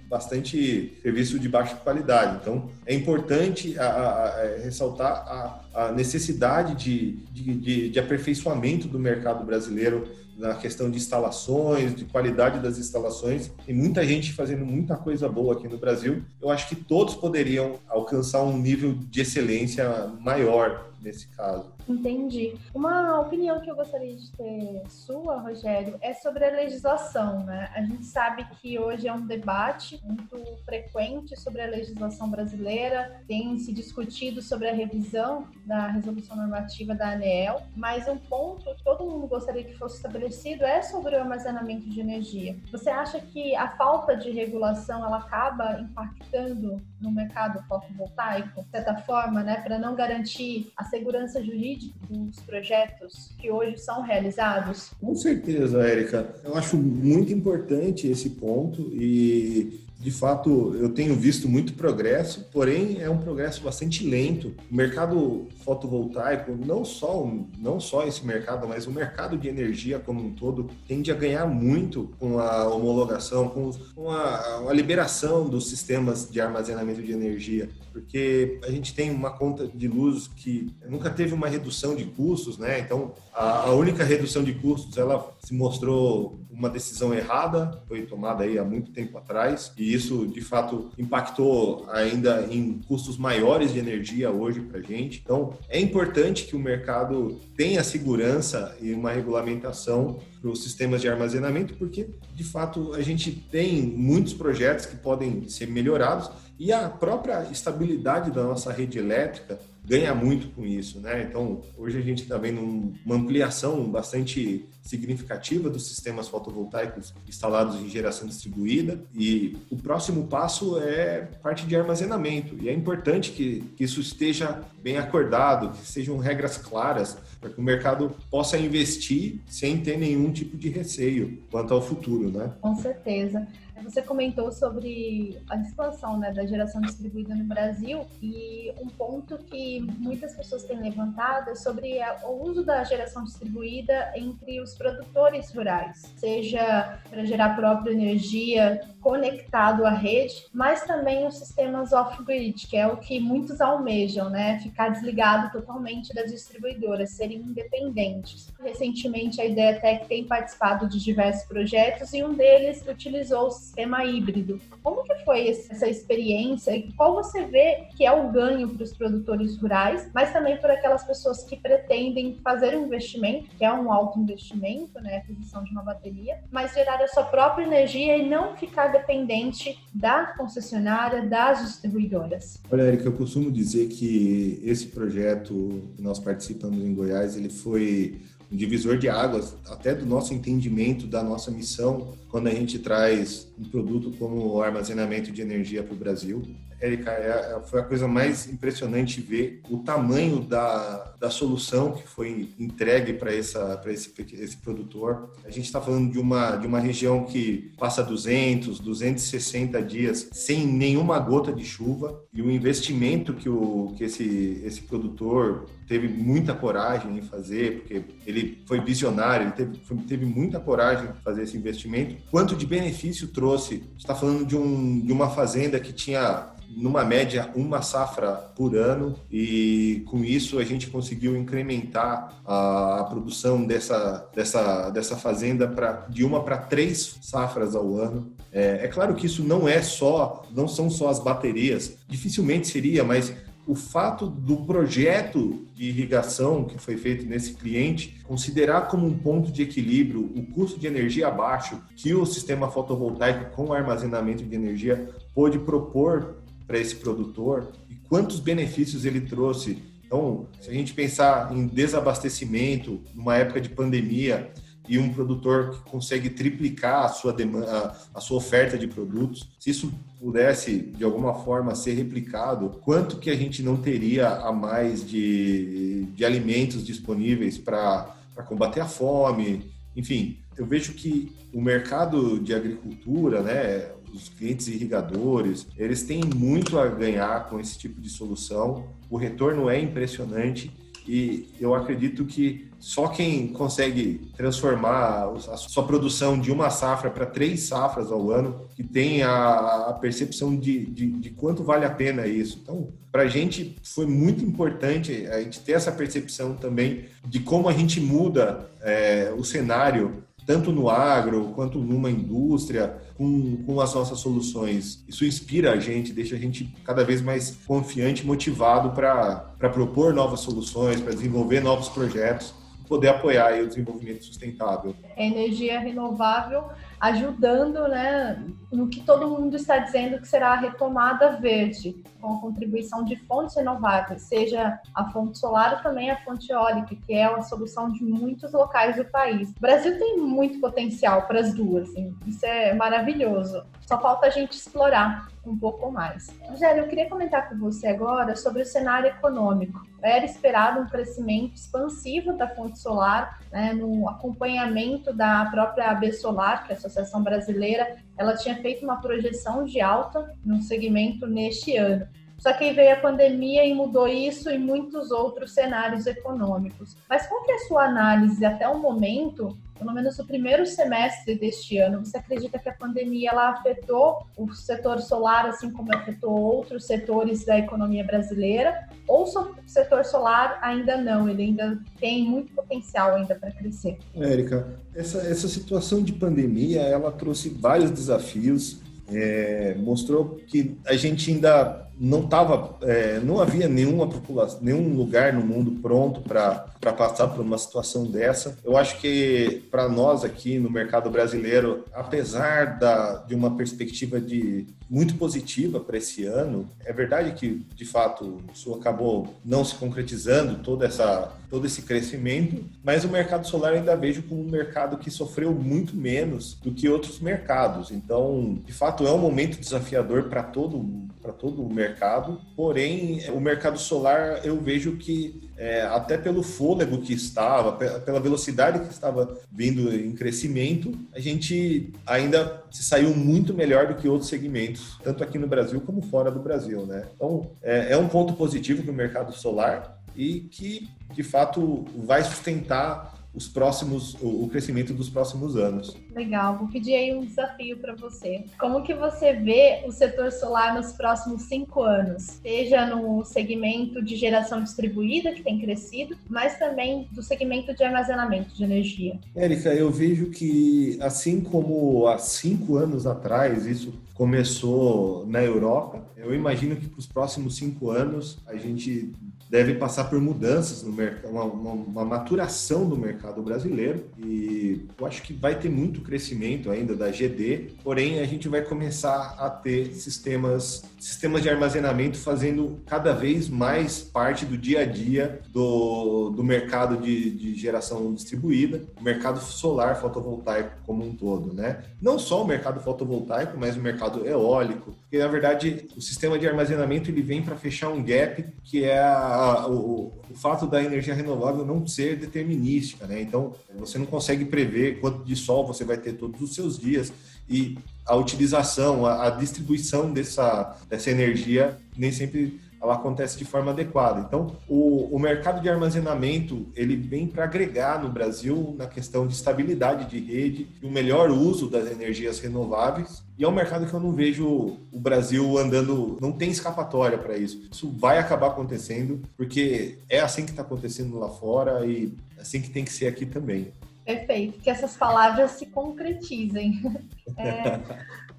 bastante 0.10 0.98
serviço 1.02 1.40
de 1.40 1.48
baixa 1.48 1.76
qualidade. 1.76 2.40
Então, 2.42 2.70
é 2.86 2.94
importante 2.94 3.78
a, 3.80 3.86
a, 3.86 4.36
a 4.36 4.46
é, 4.46 4.62
ressaltar 4.64 5.12
a, 5.12 5.62
a 5.74 5.92
necessidade 5.92 6.76
de, 6.76 7.12
de, 7.32 7.54
de, 7.56 7.90
de 7.90 8.00
aperfeiçoamento 8.00 8.88
do 8.88 9.00
mercado 9.00 9.46
brasileiro 9.46 10.08
na 10.42 10.56
questão 10.56 10.90
de 10.90 10.98
instalações, 10.98 11.96
de 11.96 12.04
qualidade 12.06 12.60
das 12.60 12.80
instalações. 12.80 13.52
Tem 13.64 13.76
muita 13.76 14.04
gente 14.04 14.34
fazendo 14.34 14.66
muita 14.66 14.98
coisa 14.98 15.30
boa 15.30 15.54
aqui 15.54 15.68
no 15.68 15.78
Brasil. 15.78 16.24
Eu 16.42 16.50
acho 16.50 16.68
que 16.68 16.76
todos 16.76 17.14
poderiam 17.14 17.76
alcançar 17.88 18.42
um 18.42 18.58
nível 18.58 18.94
de 18.94 19.22
excelência 19.22 20.08
maior 20.20 20.91
nesse 21.02 21.28
caso. 21.30 21.74
Entendi. 21.88 22.58
Uma 22.74 23.20
opinião 23.20 23.60
que 23.60 23.70
eu 23.70 23.76
gostaria 23.76 24.16
de 24.16 24.32
ter 24.32 24.84
sua, 24.88 25.40
Rogério, 25.40 25.98
é 26.02 26.14
sobre 26.14 26.46
a 26.46 26.52
legislação, 26.52 27.44
né? 27.44 27.70
A 27.76 27.82
gente 27.82 28.06
sabe 28.06 28.46
que 28.62 28.78
hoje 28.78 29.08
é 29.08 29.14
um 29.14 29.26
debate 29.26 30.00
muito 30.04 30.38
frequente 30.64 31.40
sobre 31.40 31.62
a 31.62 31.68
legislação 31.68 32.30
brasileira, 32.30 33.22
tem 33.28 33.58
se 33.58 33.74
discutido 33.74 34.42
sobre 34.42 34.70
a 34.70 34.74
revisão 34.74 35.48
da 35.66 35.88
resolução 35.88 36.36
normativa 36.36 36.94
da 36.94 37.12
ANEEL, 37.12 37.62
mas 37.76 38.08
um 38.08 38.18
ponto 38.18 38.74
que 38.76 38.84
todo 38.84 39.06
mundo 39.06 39.28
gostaria 39.28 39.64
que 39.64 39.78
fosse 39.78 39.98
estabelecido 39.98 40.64
é 40.64 40.82
sobre 40.82 41.16
o 41.16 41.20
armazenamento 41.20 41.90
de 41.90 42.00
energia. 42.00 42.56
Você 42.72 42.90
acha 42.90 43.20
que 43.20 43.56
a 43.56 43.70
falta 43.76 44.16
de 44.16 44.30
regulação 44.32 45.06
ela 45.06 45.18
acaba 45.18 45.80
impactando 45.80 46.82
no 47.00 47.12
mercado 47.12 47.64
fotovoltaico, 47.68 48.64
de 48.64 48.70
certa 48.70 48.96
forma, 48.98 49.44
né, 49.44 49.62
para 49.62 49.80
não 49.80 49.96
garantir 49.96 50.72
a 50.78 50.84
segurança 50.92 51.44
jurídica 51.44 51.96
dos 52.10 52.40
projetos 52.42 53.34
que 53.40 53.50
hoje 53.50 53.78
são 53.78 54.04
realizados? 54.04 54.92
Com 55.00 55.16
certeza, 55.16 55.82
Érica. 55.82 56.36
Eu 56.44 56.56
acho 56.56 56.78
muito 56.78 57.34
importante 57.34 58.08
esse 58.08 58.30
ponto 58.32 58.92
e 58.94 59.82
de 60.02 60.10
fato, 60.10 60.76
eu 60.76 60.90
tenho 60.90 61.16
visto 61.16 61.48
muito 61.48 61.74
progresso, 61.74 62.48
porém 62.52 63.00
é 63.00 63.08
um 63.08 63.20
progresso 63.20 63.62
bastante 63.62 64.04
lento. 64.04 64.52
O 64.70 64.76
mercado 64.76 65.48
fotovoltaico, 65.64 66.58
não 66.66 66.84
só, 66.84 67.32
não 67.60 67.80
só 67.80 68.08
esse 68.08 68.26
mercado, 68.26 68.68
mas 68.68 68.88
o 68.88 68.92
mercado 68.92 69.38
de 69.38 69.48
energia 69.48 70.00
como 70.00 70.20
um 70.26 70.32
todo, 70.32 70.72
tende 70.88 71.12
a 71.12 71.16
ganhar 71.16 71.46
muito 71.46 72.10
com 72.18 72.40
a 72.40 72.68
homologação, 72.68 73.48
com, 73.48 73.70
com 73.94 74.10
a, 74.10 74.68
a 74.68 74.74
liberação 74.74 75.48
dos 75.48 75.70
sistemas 75.70 76.28
de 76.32 76.42
armazenamento 76.42 77.04
de 77.04 77.12
energia, 77.12 77.70
porque 77.94 78.60
a 78.64 78.72
gente 78.72 78.96
tem 78.96 79.12
uma 79.12 79.30
conta 79.30 79.68
de 79.68 79.88
luz 79.88 80.28
que 80.28 80.74
nunca 80.88 81.10
teve 81.10 81.34
uma 81.34 81.48
redução 81.48 81.96
de 81.96 82.06
custos, 82.06 82.58
né? 82.58 82.80
Então, 82.80 83.14
a, 83.34 83.68
a 83.68 83.74
única 83.74 84.04
redução 84.04 84.44
de 84.44 84.54
custos, 84.54 84.98
ela 84.98 85.32
se 85.40 85.54
mostrou 85.54 86.40
uma 86.50 86.70
decisão 86.70 87.14
errada, 87.14 87.82
foi 87.88 88.04
tomada 88.04 88.44
aí 88.44 88.58
há 88.58 88.64
muito 88.64 88.92
tempo 88.92 89.18
atrás, 89.18 89.72
e 89.78 89.94
isso 89.94 90.28
de 90.28 90.42
fato 90.42 90.92
impactou 90.98 91.88
ainda 91.90 92.48
em 92.52 92.82
custos 92.88 93.18
maiores 93.18 93.74
de 93.74 93.80
energia 93.80 94.30
hoje 94.30 94.62
para 94.62 94.80
a 94.80 94.82
gente. 94.82 95.22
Então, 95.24 95.54
é 95.70 95.80
importante 95.80 96.46
que 96.46 96.56
o 96.56 96.60
mercado 96.60 97.40
tenha 97.56 97.84
segurança 97.84 98.76
e 98.82 98.94
uma 98.94 99.12
regulamentação 99.12 100.20
para 100.40 100.50
os 100.50 100.64
sistemas 100.64 101.02
de 101.02 101.10
armazenamento, 101.10 101.76
porque 101.76 102.10
de 102.36 102.44
fato 102.44 102.94
a 102.94 103.02
gente 103.02 103.32
tem 103.32 103.82
muitos 103.82 104.34
projetos 104.34 104.86
que 104.86 104.96
podem 104.96 105.48
ser 105.48 105.68
melhorados 105.68 106.30
e 106.60 106.72
a 106.72 106.90
própria 106.90 107.48
estabilidade 107.52 108.30
da 108.32 108.44
nossa 108.44 108.72
rede 108.72 109.00
elétrica 109.00 109.60
ganha 109.84 110.14
muito 110.14 110.50
com 110.50 110.66
isso, 110.66 111.00
né? 111.00 111.24
Então, 111.28 111.62
hoje 111.78 111.98
a 111.98 112.02
gente 112.02 112.24
está 112.24 112.38
vendo 112.38 112.94
uma 113.06 113.16
ampliação 113.16 113.90
bastante 113.90 114.66
significativa 114.82 115.70
dos 115.70 115.88
sistemas 115.88 116.28
fotovoltaicos 116.28 117.14
instalados 117.28 117.80
em 117.80 117.90
geração 117.90 118.28
distribuída 118.28 119.00
e 119.14 119.58
o 119.70 119.78
próximo 119.78 120.28
passo 120.28 120.80
é 120.80 121.28
parte 121.42 121.66
de 121.66 121.76
armazenamento 121.76 122.56
e 122.62 122.68
é 122.68 122.74
importante 122.74 123.32
que, 123.32 123.62
que 123.76 123.84
isso 123.84 124.02
esteja 124.02 124.62
bem 124.82 124.98
acordado, 124.98 125.72
que 125.72 125.86
sejam 125.86 126.18
regras 126.18 126.58
claras 126.58 127.18
para 127.40 127.50
que 127.50 127.60
o 127.60 127.64
mercado 127.64 128.16
possa 128.30 128.58
investir 128.58 129.40
sem 129.48 129.80
ter 129.80 129.98
nenhum 129.98 130.32
tipo 130.32 130.58
de 130.58 130.70
receio 130.70 131.42
quanto 131.50 131.74
ao 131.74 131.82
futuro, 131.82 132.32
né? 132.32 132.52
Com 132.62 132.76
certeza. 132.76 133.48
Você 133.84 134.02
comentou 134.02 134.52
sobre 134.52 135.42
a 135.50 135.58
expansão 135.58 136.18
né, 136.18 136.32
da 136.32 136.46
geração 136.46 136.82
distribuída 136.82 137.36
no 137.36 137.44
Brasil 137.46 138.06
e 138.22 138.74
um 138.82 138.88
ponto 138.88 139.38
que 139.38 139.82
muitas 139.98 140.36
pessoas 140.36 140.64
têm 140.64 140.82
levantado 140.82 141.50
é 141.50 141.56
sobre 141.56 142.00
o 142.24 142.44
uso 142.44 142.64
da 142.64 142.84
geração 142.84 143.24
distribuída 143.24 144.12
entre 144.16 144.62
os 144.62 144.76
produtores 144.76 145.54
rurais, 145.54 146.14
seja 146.18 147.00
para 147.10 147.26
gerar 147.26 147.56
própria 147.56 147.92
energia 147.92 148.82
conectado 149.02 149.86
à 149.86 149.92
rede, 149.92 150.46
mas 150.54 150.84
também 150.84 151.28
os 151.28 151.38
sistemas 151.38 151.92
off-grid, 151.92 152.68
que 152.68 152.78
é 152.78 152.88
o 152.88 152.98
que 152.98 153.20
muitos 153.20 153.60
almejam, 153.60 154.30
né? 154.30 154.60
Ficar 154.60 154.90
desligado 154.90 155.52
totalmente 155.52 156.14
das 156.14 156.32
distribuidoras, 156.32 157.12
serem 157.12 157.40
independentes. 157.40 158.52
Recentemente, 158.64 159.42
a 159.42 159.46
Ideia 159.46 159.80
Tech 159.80 160.08
tem 160.08 160.26
participado 160.26 160.88
de 160.88 161.00
diversos 161.00 161.46
projetos 161.46 162.14
e 162.14 162.24
um 162.24 162.34
deles 162.34 162.86
utilizou 162.88 163.48
o 163.48 163.52
sistema 163.52 164.06
híbrido. 164.06 164.62
Como 164.84 165.04
que 165.04 165.16
foi 165.26 165.50
essa 165.50 165.88
experiência 165.88 166.76
e 166.76 166.92
qual 166.94 167.16
você 167.16 167.46
vê 167.46 167.88
que 167.96 168.06
é 168.06 168.12
o 168.12 168.30
ganho 168.32 168.70
para 168.70 168.84
os 168.84 168.94
produtores 168.94 169.58
rurais, 169.58 170.10
mas 170.14 170.32
também 170.32 170.58
para 170.58 170.74
aquelas 170.74 171.04
pessoas 171.04 171.44
que 171.44 171.56
pretendem 171.56 172.40
fazer 172.44 172.78
um 172.78 172.86
investimento, 172.86 173.50
que 173.58 173.66
é 173.66 173.74
um 173.74 173.92
alto 173.92 174.20
investimento, 174.20 175.00
né, 175.02 175.18
aquisição 175.18 175.64
de 175.64 175.72
uma 175.72 175.84
bateria, 175.84 176.40
mas 176.52 176.74
gerar 176.74 177.02
a 177.02 177.08
sua 177.08 177.24
própria 177.24 177.64
energia 177.64 178.18
e 178.18 178.28
não 178.28 178.56
ficar 178.56 178.91
dependente 178.92 179.78
da 179.94 180.26
concessionária, 180.38 181.28
das 181.28 181.62
distribuidoras? 181.62 182.62
Olha, 182.70 182.84
Erika, 182.84 183.06
eu 183.06 183.14
costumo 183.14 183.52
dizer 183.52 183.88
que 183.88 184.62
esse 184.64 184.88
projeto 184.88 185.92
que 185.96 186.02
nós 186.02 186.20
participamos 186.20 186.84
em 186.84 186.94
Goiás, 186.94 187.36
ele 187.36 187.50
foi 187.50 188.22
um 188.52 188.56
divisor 188.56 188.98
de 188.98 189.08
águas, 189.08 189.56
até 189.70 189.96
do 189.96 190.06
nosso 190.06 190.34
entendimento 190.34 191.08
da 191.08 191.24
nossa 191.24 191.50
missão, 191.50 192.14
quando 192.30 192.48
a 192.48 192.52
gente 192.52 192.80
traz 192.80 193.48
um 193.58 193.64
produto 193.64 194.12
como 194.20 194.56
o 194.56 194.62
armazenamento 194.62 195.32
de 195.32 195.42
energia 195.42 195.82
para 195.82 195.94
o 195.94 195.98
Brasil. 195.98 196.44
Érica, 196.82 197.12
é, 197.12 197.56
é, 197.56 197.60
foi 197.68 197.80
a 197.80 197.84
coisa 197.84 198.08
mais 198.08 198.50
impressionante 198.50 199.22
ver 199.22 199.62
o 199.70 199.78
tamanho 199.78 200.42
da, 200.42 201.14
da 201.20 201.30
solução 201.30 201.92
que 201.94 202.08
foi 202.08 202.50
entregue 202.60 203.14
para 203.14 203.34
esse, 203.34 203.56
esse 203.86 204.58
produtor. 204.58 205.32
A 205.46 205.52
gente 205.52 205.66
está 205.66 205.80
falando 205.80 206.12
de 206.12 206.20
uma, 206.20 206.56
de 206.56 206.66
uma 206.66 206.80
região 206.80 207.24
que 207.24 207.72
passa 207.78 208.04
200, 208.04 208.80
260 208.80 209.82
dias 209.84 210.28
sem 210.32 210.66
nenhuma 210.66 211.20
gota 211.20 211.54
de 211.54 211.64
chuva 211.64 212.20
e 212.34 212.42
o 212.42 212.50
investimento 212.50 213.34
que, 213.34 213.48
o, 213.48 213.94
que 213.96 214.04
esse, 214.04 214.62
esse 214.66 214.82
produtor 214.82 215.70
teve 215.88 216.08
muita 216.08 216.54
coragem 216.54 217.18
em 217.18 217.22
fazer, 217.22 217.82
porque 217.82 218.04
ele 218.26 218.64
foi 218.66 218.80
visionário, 218.80 219.48
ele 219.48 219.52
teve, 219.52 219.78
foi, 219.84 219.98
teve 219.98 220.26
muita 220.26 220.60
coragem 220.60 221.10
em 221.10 221.22
fazer 221.22 221.44
esse 221.44 221.58
investimento. 221.58 222.16
Quanto 222.32 222.56
de 222.56 222.66
benefício 222.66 223.28
trouxe? 223.28 223.84
está 223.98 224.16
falando 224.16 224.46
de, 224.46 224.56
um, 224.56 225.00
de 225.00 225.12
uma 225.12 225.30
fazenda 225.30 225.80
que 225.80 225.94
tinha 225.94 226.50
numa 226.76 227.04
média 227.04 227.50
uma 227.56 227.82
safra 227.82 228.32
por 228.56 228.76
ano 228.76 229.16
e 229.32 230.04
com 230.10 230.24
isso 230.24 230.60
a 230.60 230.64
gente 230.64 230.88
conseguiu 230.88 231.36
incrementar 231.36 232.42
a, 232.46 233.02
a 233.02 233.04
produção 233.06 233.64
dessa, 233.66 234.30
dessa, 234.34 234.90
dessa 234.90 235.18
fazenda 235.18 235.68
pra, 235.68 236.06
de 236.10 236.24
uma 236.24 236.44
para 236.44 236.58
três 236.58 237.18
safras 237.22 237.76
ao 237.76 237.96
ano. 237.96 238.32
É, 238.52 238.86
é 238.86 238.88
claro 238.88 239.16
que 239.16 239.26
isso 239.26 239.44
não 239.44 239.68
é 239.68 239.82
só, 239.82 240.46
não 240.52 240.68
são 240.68 240.90
só 240.90 241.10
as 241.10 241.20
baterias, 241.20 241.98
dificilmente 242.08 242.68
seria, 242.68 243.04
mas 243.04 243.34
o 243.68 243.76
fato 243.76 244.26
do 244.26 244.58
projeto 244.58 245.66
de 245.76 245.86
irrigação 245.86 246.66
que 246.66 246.78
foi 246.78 246.98
feito 246.98 247.26
nesse 247.26 247.54
cliente 247.54 248.20
considerar 248.24 248.88
como 248.88 249.06
um 249.06 249.18
ponto 249.18 249.52
de 249.52 249.62
equilíbrio 249.62 250.32
o 250.36 250.46
custo 250.48 250.80
de 250.80 250.88
energia 250.88 251.30
baixo 251.30 251.82
que 251.96 252.14
o 252.14 252.26
sistema 252.26 252.72
fotovoltaico 252.72 253.56
com 253.56 253.72
armazenamento 253.72 254.44
de 254.44 254.56
energia 254.56 255.10
pôde 255.34 255.60
propor 255.60 256.41
para 256.72 256.80
esse 256.80 256.96
produtor 256.96 257.74
e 257.90 257.96
quantos 258.08 258.40
benefícios 258.40 259.04
ele 259.04 259.20
trouxe. 259.20 259.84
Então, 260.06 260.48
se 260.62 260.70
a 260.70 260.74
gente 260.74 260.94
pensar 260.94 261.54
em 261.54 261.68
desabastecimento 261.68 263.02
numa 263.14 263.36
época 263.36 263.60
de 263.60 263.68
pandemia 263.68 264.50
e 264.88 264.98
um 264.98 265.12
produtor 265.12 265.72
que 265.72 265.92
consegue 265.92 266.30
triplicar 266.30 267.04
a 267.04 267.10
sua 267.10 267.34
demanda, 267.34 267.94
a 268.14 268.22
sua 268.22 268.38
oferta 268.38 268.78
de 268.78 268.88
produtos, 268.88 269.50
se 269.60 269.70
isso 269.70 269.94
pudesse 270.18 270.78
de 270.80 271.04
alguma 271.04 271.34
forma 271.44 271.76
ser 271.76 271.94
replicado, 271.94 272.80
quanto 272.82 273.18
que 273.18 273.30
a 273.30 273.36
gente 273.36 273.62
não 273.62 273.76
teria 273.76 274.30
a 274.30 274.52
mais 274.54 275.06
de, 275.06 276.06
de 276.16 276.24
alimentos 276.24 276.86
disponíveis 276.86 277.58
para 277.58 278.16
combater 278.48 278.80
a 278.80 278.88
fome, 278.88 279.70
enfim, 279.94 280.38
eu 280.58 280.66
vejo 280.66 280.94
que 280.94 281.32
o 281.54 281.62
mercado 281.62 282.40
de 282.40 282.54
agricultura, 282.54 283.42
né, 283.42 283.92
os 284.14 284.30
clientes 284.30 284.68
irrigadores, 284.68 285.68
eles 285.78 286.04
têm 286.04 286.22
muito 286.24 286.78
a 286.78 286.88
ganhar 286.88 287.50
com 287.50 287.60
esse 287.60 287.78
tipo 287.78 288.00
de 288.02 288.10
solução. 288.10 288.88
O 289.10 289.18
retorno 289.18 289.70
é 289.70 289.80
impressionante 289.80 290.72
e 291.08 291.48
eu 291.60 291.74
acredito 291.74 292.26
que 292.26 292.70
só 292.80 293.08
quem 293.08 293.48
consegue 293.48 294.32
transformar 294.36 295.32
a 295.52 295.58
sua 295.58 295.86
produção 295.86 296.40
de 296.40 296.52
uma 296.52 296.70
safra 296.72 297.12
para 297.12 297.28
três 297.28 297.64
safras 297.64 298.12
ao 298.12 298.32
ano, 298.32 298.68
que 298.76 298.84
tem 298.84 299.22
a, 299.22 299.96
percepção 300.02 300.56
de, 300.56 300.86
de, 300.88 301.12
de, 301.12 301.30
quanto 301.30 301.64
vale 301.64 301.86
a 301.86 301.92
pena 301.92 302.26
isso. 302.26 302.60
Então, 302.64 302.92
para 303.12 303.24
a 303.24 303.28
gente 303.28 303.78
foi 303.84 304.08
muito 304.08 304.44
importante 304.44 305.28
a 305.28 305.40
gente 305.42 305.60
ter 305.60 305.74
essa 305.74 305.92
percepção 305.92 306.56
também 306.56 307.06
de 307.24 307.40
como 307.40 307.70
a 307.70 307.74
gente 307.74 308.02
muda 308.02 308.68
é, 308.82 309.32
o 309.38 309.44
cenário 309.44 310.24
tanto 310.52 310.70
no 310.74 310.90
agro 310.90 311.54
quanto 311.56 311.80
numa 311.80 312.12
indústria, 312.12 312.98
com, 313.18 313.64
com 313.66 313.80
as 313.80 313.96
nossas 313.96 314.20
soluções. 314.20 315.02
Isso 315.08 315.24
inspira 315.24 315.72
a 315.72 315.80
gente, 315.80 316.12
deixa 316.12 316.36
a 316.36 316.38
gente 316.38 316.76
cada 316.84 317.06
vez 317.06 317.22
mais 317.22 317.58
confiante, 317.66 318.26
motivado 318.26 318.92
para 318.92 319.56
propor 319.70 320.14
novas 320.14 320.42
soluções, 320.42 321.00
para 321.00 321.14
desenvolver 321.14 321.62
novos 321.62 321.88
projetos, 321.88 322.54
poder 322.86 323.08
apoiar 323.08 323.64
o 323.64 323.68
desenvolvimento 323.68 324.26
sustentável. 324.26 324.94
energia 325.16 325.80
renovável 325.80 326.66
ajudando 327.02 327.88
né, 327.88 328.46
no 328.72 328.88
que 328.88 329.02
todo 329.02 329.28
mundo 329.28 329.56
está 329.56 329.80
dizendo 329.80 330.22
que 330.22 330.28
será 330.28 330.52
a 330.52 330.56
retomada 330.56 331.32
verde, 331.32 332.02
com 332.22 332.36
a 332.36 332.40
contribuição 332.40 333.04
de 333.04 333.16
fontes 333.26 333.56
renováveis, 333.56 334.22
seja 334.22 334.80
a 334.94 335.10
fonte 335.10 335.40
solar 335.40 335.74
ou 335.74 335.80
também 335.80 336.12
a 336.12 336.18
fonte 336.18 336.52
eólica, 336.52 336.96
que 336.96 337.14
é 337.14 337.26
a 337.26 337.42
solução 337.42 337.92
de 337.92 338.04
muitos 338.04 338.54
locais 338.54 338.98
do 338.98 339.06
país. 339.06 339.50
O 339.50 339.60
Brasil 339.60 339.98
tem 339.98 340.18
muito 340.18 340.60
potencial 340.60 341.24
para 341.24 341.40
as 341.40 341.54
duas, 341.56 341.94
hein? 341.96 342.16
isso 342.28 342.46
é 342.46 342.76
maravilhoso. 342.76 343.66
Só 343.82 344.00
falta 344.00 344.28
a 344.28 344.30
gente 344.30 344.54
explorar 344.54 345.28
um 345.46 345.58
pouco 345.58 345.92
mais. 345.92 346.30
Rogério, 346.44 346.84
eu 346.84 346.88
queria 346.88 347.10
comentar 347.10 347.50
com 347.50 347.58
você 347.58 347.88
agora 347.88 348.36
sobre 348.36 348.62
o 348.62 348.66
cenário 348.66 349.08
econômico. 349.08 349.82
Era 350.02 350.24
esperado 350.24 350.80
um 350.80 350.88
crescimento 350.88 351.56
expansivo 351.56 352.34
da 352.34 352.48
fonte 352.48 352.80
solar, 352.80 353.40
né, 353.52 353.74
no 353.74 354.08
acompanhamento 354.08 355.14
da 355.14 355.46
própria 355.46 355.92
AB 355.92 356.14
Solar, 356.14 356.66
que 356.66 356.74
é 356.74 356.76
a 356.76 356.80
Associação 356.92 357.24
Brasileira, 357.24 357.98
ela 358.18 358.36
tinha 358.36 358.56
feito 358.62 358.84
uma 358.84 359.02
projeção 359.02 359.64
de 359.64 359.80
alta 359.80 360.36
no 360.46 360.62
segmento 360.62 361.26
neste 361.26 361.78
ano. 361.78 362.08
Só 362.42 362.52
que 362.54 362.64
aí 362.64 362.74
veio 362.74 362.94
a 362.94 363.00
pandemia 363.00 363.64
e 363.64 363.72
mudou 363.72 364.08
isso 364.08 364.50
e 364.50 364.58
muitos 364.58 365.12
outros 365.12 365.54
cenários 365.54 366.08
econômicos. 366.08 366.98
Mas 367.08 367.28
qual 367.28 367.44
que 367.44 367.52
é 367.52 367.56
a 367.56 367.68
sua 367.68 367.86
análise 367.86 368.44
até 368.44 368.68
o 368.68 368.80
momento 368.80 369.56
pelo 369.78 369.94
menos 369.94 370.16
no 370.20 370.26
primeiro 370.28 370.64
semestre 370.64 371.34
deste 371.34 371.80
ano, 371.80 372.06
você 372.06 372.16
acredita 372.16 372.60
que 372.60 372.70
a 372.70 372.74
pandemia 372.74 373.32
ela 373.32 373.50
afetou 373.50 374.28
o 374.38 374.54
setor 374.54 375.02
solar 375.02 375.48
assim 375.48 375.72
como 375.72 375.94
afetou 375.96 376.32
outros 376.40 376.86
setores 376.86 377.44
da 377.46 377.58
economia 377.58 378.04
brasileira? 378.04 378.88
Ou 379.08 379.24
o 379.24 379.56
setor 379.66 380.06
solar 380.06 380.60
ainda 380.62 380.98
não? 380.98 381.28
Ele 381.28 381.42
ainda 381.42 381.80
tem 382.00 382.24
muito 382.24 382.54
potencial 382.54 383.16
ainda 383.16 383.34
para 383.34 383.50
crescer? 383.52 383.98
Érica, 384.16 384.68
essa, 384.94 385.18
essa 385.18 385.48
situação 385.48 386.04
de 386.04 386.14
pandemia 386.14 386.82
ela 386.82 387.12
trouxe 387.12 387.50
vários 387.50 387.90
desafios, 387.90 388.80
é, 389.10 389.74
mostrou 389.80 390.36
que 390.48 390.78
a 390.86 390.94
gente 390.94 391.32
ainda 391.32 391.91
não 392.04 392.26
tava, 392.26 392.78
é, 392.82 393.20
não 393.20 393.40
havia 393.40 393.68
nenhuma 393.68 394.08
população, 394.08 394.58
nenhum 394.60 394.96
lugar 394.96 395.32
no 395.32 395.46
mundo 395.46 395.80
pronto 395.84 396.20
para 396.22 396.66
passar 396.98 397.28
por 397.28 397.42
uma 397.42 397.60
situação 397.60 398.06
dessa. 398.06 398.58
Eu 398.66 398.76
acho 398.76 399.00
que 399.00 399.62
para 399.70 399.88
nós 399.88 400.24
aqui 400.24 400.58
no 400.58 400.68
mercado 400.68 401.12
brasileiro, 401.12 401.86
apesar 401.94 402.80
da, 402.80 403.18
de 403.18 403.36
uma 403.36 403.56
perspectiva 403.56 404.20
de 404.20 404.66
muito 404.90 405.14
positiva 405.14 405.80
para 405.80 406.00
esse 406.00 406.26
ano, 406.26 406.68
é 406.84 406.92
verdade 406.92 407.34
que 407.34 407.64
de 407.76 407.86
fato 407.86 408.42
isso 408.52 408.74
acabou 408.74 409.36
não 409.46 409.64
se 409.64 409.76
concretizando 409.76 410.56
toda 410.64 410.88
essa 410.88 411.32
todo 411.52 411.68
esse 411.68 411.82
crescimento, 411.82 412.64
mas 412.82 413.04
o 413.04 413.10
mercado 413.10 413.46
solar 413.46 413.74
ainda 413.74 413.96
vejo 413.96 414.24
como 414.24 414.42
um 414.42 414.50
mercado 414.50 414.98
que 414.98 415.12
sofreu 415.12 415.54
muito 415.54 415.96
menos 415.96 416.56
do 416.64 416.74
que 416.74 416.88
outros 416.88 417.20
mercados. 417.20 417.92
Então, 417.92 418.58
de 418.66 418.72
fato, 418.72 419.06
é 419.06 419.12
um 419.12 419.18
momento 419.18 419.60
desafiador 419.60 420.30
para 420.30 420.42
todo 420.42 421.12
para 421.22 421.32
todo 421.32 421.64
o 421.64 421.72
mercado. 421.72 422.42
Porém, 422.56 423.22
o 423.30 423.40
mercado 423.40 423.78
solar 423.78 424.44
eu 424.44 424.60
vejo 424.60 424.98
que 424.98 425.52
é, 425.56 425.84
até 425.84 426.18
pelo 426.18 426.42
fôlego 426.42 427.00
que 427.02 427.14
estava, 427.14 427.74
pela 427.74 428.20
velocidade 428.20 428.80
que 428.80 428.92
estava 428.92 429.38
vindo 429.52 429.94
em 429.94 430.14
crescimento, 430.14 430.98
a 431.14 431.20
gente 431.20 431.94
ainda 432.08 432.64
se 432.72 432.84
saiu 432.84 433.16
muito 433.16 433.54
melhor 433.54 433.88
do 433.88 433.94
que 433.94 434.08
outros 434.08 434.30
segmentos, 434.30 434.98
tanto 435.04 435.24
aqui 435.24 435.38
no 435.38 435.46
Brasil 435.46 435.80
como 435.82 436.02
fora 436.02 436.32
do 436.32 436.40
Brasil, 436.40 436.88
né? 436.88 437.06
Então, 437.16 437.52
é, 437.62 437.94
é 437.94 437.98
um 437.98 438.08
ponto 438.08 438.34
positivo 438.34 438.82
para 438.82 438.92
o 438.92 438.96
mercado 438.96 439.32
solar 439.34 440.01
e 440.16 440.42
que, 440.42 440.90
de 441.14 441.24
fato, 441.24 441.86
vai 441.96 442.24
sustentar 442.24 443.21
os 443.34 443.48
próximos, 443.48 444.16
o, 444.22 444.48
crescimento 444.50 444.94
dos 444.94 445.10
próximos 445.10 445.56
anos. 445.56 445.96
Legal, 446.14 446.58
vou 446.58 446.68
pedir 446.68 446.96
aí 446.96 447.16
um 447.16 447.22
desafio 447.22 447.78
para 447.78 447.96
você. 447.96 448.44
Como 448.60 448.84
que 448.84 448.94
você 448.94 449.34
vê 449.34 449.84
o 449.86 449.92
setor 449.92 450.32
solar 450.32 450.76
nos 450.76 450.92
próximos 450.92 451.44
cinco 451.44 451.82
anos? 451.82 452.24
Seja 452.42 452.86
no 452.86 453.24
segmento 453.24 454.04
de 454.04 454.18
geração 454.18 454.62
distribuída, 454.62 455.32
que 455.32 455.44
tem 455.44 455.60
crescido, 455.60 456.18
mas 456.30 456.60
também 456.60 457.08
do 457.12 457.24
segmento 457.24 457.74
de 457.74 457.84
armazenamento 457.84 458.54
de 458.54 458.64
energia. 458.64 459.20
Érica, 459.36 459.74
eu 459.74 459.90
vejo 459.90 460.30
que 460.30 460.98
assim 461.02 461.40
como 461.40 462.08
há 462.08 462.18
cinco 462.18 462.76
anos 462.76 463.08
atrás, 463.08 463.66
isso 463.66 463.94
começou 464.14 465.26
na 465.26 465.42
Europa, 465.42 466.06
eu 466.18 466.36
imagino 466.36 466.76
que 466.76 466.88
para 466.88 467.00
os 467.00 467.08
próximos 467.08 467.56
cinco 467.56 467.90
anos 467.90 468.38
a 468.46 468.56
gente 468.56 469.12
deve 469.52 469.76
passar 469.76 470.06
por 470.06 470.20
mudanças 470.22 470.82
no 470.82 470.94
mercado, 470.94 471.30
uma, 471.30 471.44
uma, 471.44 471.72
uma, 471.72 472.06
maturação 472.06 472.88
do 472.88 472.96
mercado 472.96 473.21
brasileiro 473.44 474.06
e 474.18 474.86
eu 474.98 475.06
acho 475.06 475.22
que 475.22 475.34
vai 475.34 475.56
ter 475.56 475.70
muito 475.70 476.02
crescimento 476.02 476.72
ainda 476.72 476.96
da 476.96 477.12
GD, 477.12 477.72
porém 477.84 478.20
a 478.20 478.26
gente 478.26 478.48
vai 478.48 478.62
começar 478.62 479.36
a 479.38 479.50
ter 479.50 479.94
sistemas, 479.94 480.84
sistemas 481.00 481.42
de 481.42 481.50
armazenamento 481.50 482.18
fazendo 482.18 482.80
cada 482.86 483.14
vez 483.14 483.50
mais 483.50 484.00
parte 484.00 484.46
do 484.46 484.58
dia 484.58 484.82
a 484.82 484.86
dia 484.86 485.42
do, 485.50 486.30
do 486.30 486.44
mercado 486.44 486.98
de, 486.98 487.32
de 487.32 487.56
geração 487.56 488.14
distribuída, 488.14 488.82
o 489.00 489.04
mercado 489.04 489.40
solar 489.40 490.00
fotovoltaico 490.00 490.72
como 490.86 491.06
um 491.06 491.16
todo, 491.16 491.54
né? 491.54 491.84
Não 492.02 492.18
só 492.18 492.44
o 492.44 492.48
mercado 492.48 492.80
fotovoltaico, 492.80 493.58
mas 493.58 493.76
o 493.76 493.82
mercado 493.82 494.26
eólico, 494.26 494.94
porque 495.02 495.18
na 495.18 495.28
verdade 495.28 495.88
o 495.96 496.02
sistema 496.02 496.40
de 496.40 496.48
armazenamento 496.48 497.10
ele 497.10 497.22
vem 497.22 497.42
para 497.42 497.56
fechar 497.56 497.90
um 497.90 498.04
gap 498.04 498.46
que 498.64 498.84
é 498.84 499.00
a 499.00 499.68
o, 499.68 500.14
o, 500.30 500.36
fato 500.36 500.66
da 500.66 500.82
energia 500.82 501.14
renovável 501.14 501.66
não 501.66 501.86
ser 501.86 502.16
determinística, 502.16 503.06
né? 503.12 503.22
Então, 503.22 503.54
você 503.78 503.98
não 503.98 504.06
consegue 504.06 504.46
prever 504.46 505.00
quanto 505.00 505.24
de 505.24 505.36
sol 505.36 505.68
você 505.68 505.84
vai 505.84 505.98
ter 505.98 506.14
todos 506.14 506.42
os 506.42 506.56
seus 506.56 506.80
dias 506.80 507.12
e 507.50 507.78
a 508.06 508.16
utilização, 508.16 509.06
a, 509.06 509.28
a 509.28 509.30
distribuição 509.32 510.12
dessa, 510.12 510.78
dessa 510.90 511.12
energia 511.12 511.78
nem 511.96 512.12
sempre 512.12 512.60
ela 512.82 512.96
acontece 512.96 513.38
de 513.38 513.46
forma 513.46 513.72
adequada. 513.72 514.22
Então, 514.22 514.56
o, 514.68 515.16
o 515.16 515.20
mercado 515.20 515.62
de 515.62 515.70
armazenamento 515.70 516.66
ele 516.76 516.96
vem 516.96 517.28
para 517.28 517.44
agregar 517.44 518.02
no 518.02 518.10
Brasil 518.10 518.76
na 518.76 518.88
questão 518.88 519.28
de 519.28 519.36
estabilidade 519.36 520.10
de 520.10 520.20
rede 520.20 520.68
e 520.82 520.86
o 520.86 520.90
melhor 520.90 521.30
uso 521.30 521.70
das 521.70 521.92
energias 521.92 522.40
renováveis. 522.40 523.24
E 523.38 523.44
é 523.44 523.48
um 523.48 523.52
mercado 523.52 523.86
que 523.86 523.94
eu 523.94 524.00
não 524.00 524.12
vejo 524.12 524.78
o 524.92 525.00
Brasil 525.00 525.60
andando, 525.60 526.18
não 526.20 526.32
tem 526.32 526.50
escapatória 526.50 527.20
para 527.20 527.38
isso. 527.38 527.62
Isso 527.72 527.88
vai 527.88 528.18
acabar 528.18 528.48
acontecendo 528.48 529.22
porque 529.38 530.00
é 530.10 530.20
assim 530.20 530.44
que 530.44 530.50
está 530.50 530.64
acontecendo 530.64 531.20
lá 531.20 531.30
fora 531.30 531.86
e 531.86 532.12
assim 532.42 532.62
que 532.62 532.70
tem 532.70 532.84
que 532.84 532.92
ser 532.92 533.08
aqui 533.08 533.26
também. 533.26 533.72
Perfeito, 534.04 534.60
que 534.60 534.70
essas 534.70 534.98
palavras 534.98 535.52
se 535.52 535.68
concretizem. 535.68 536.82
É, 537.38 537.80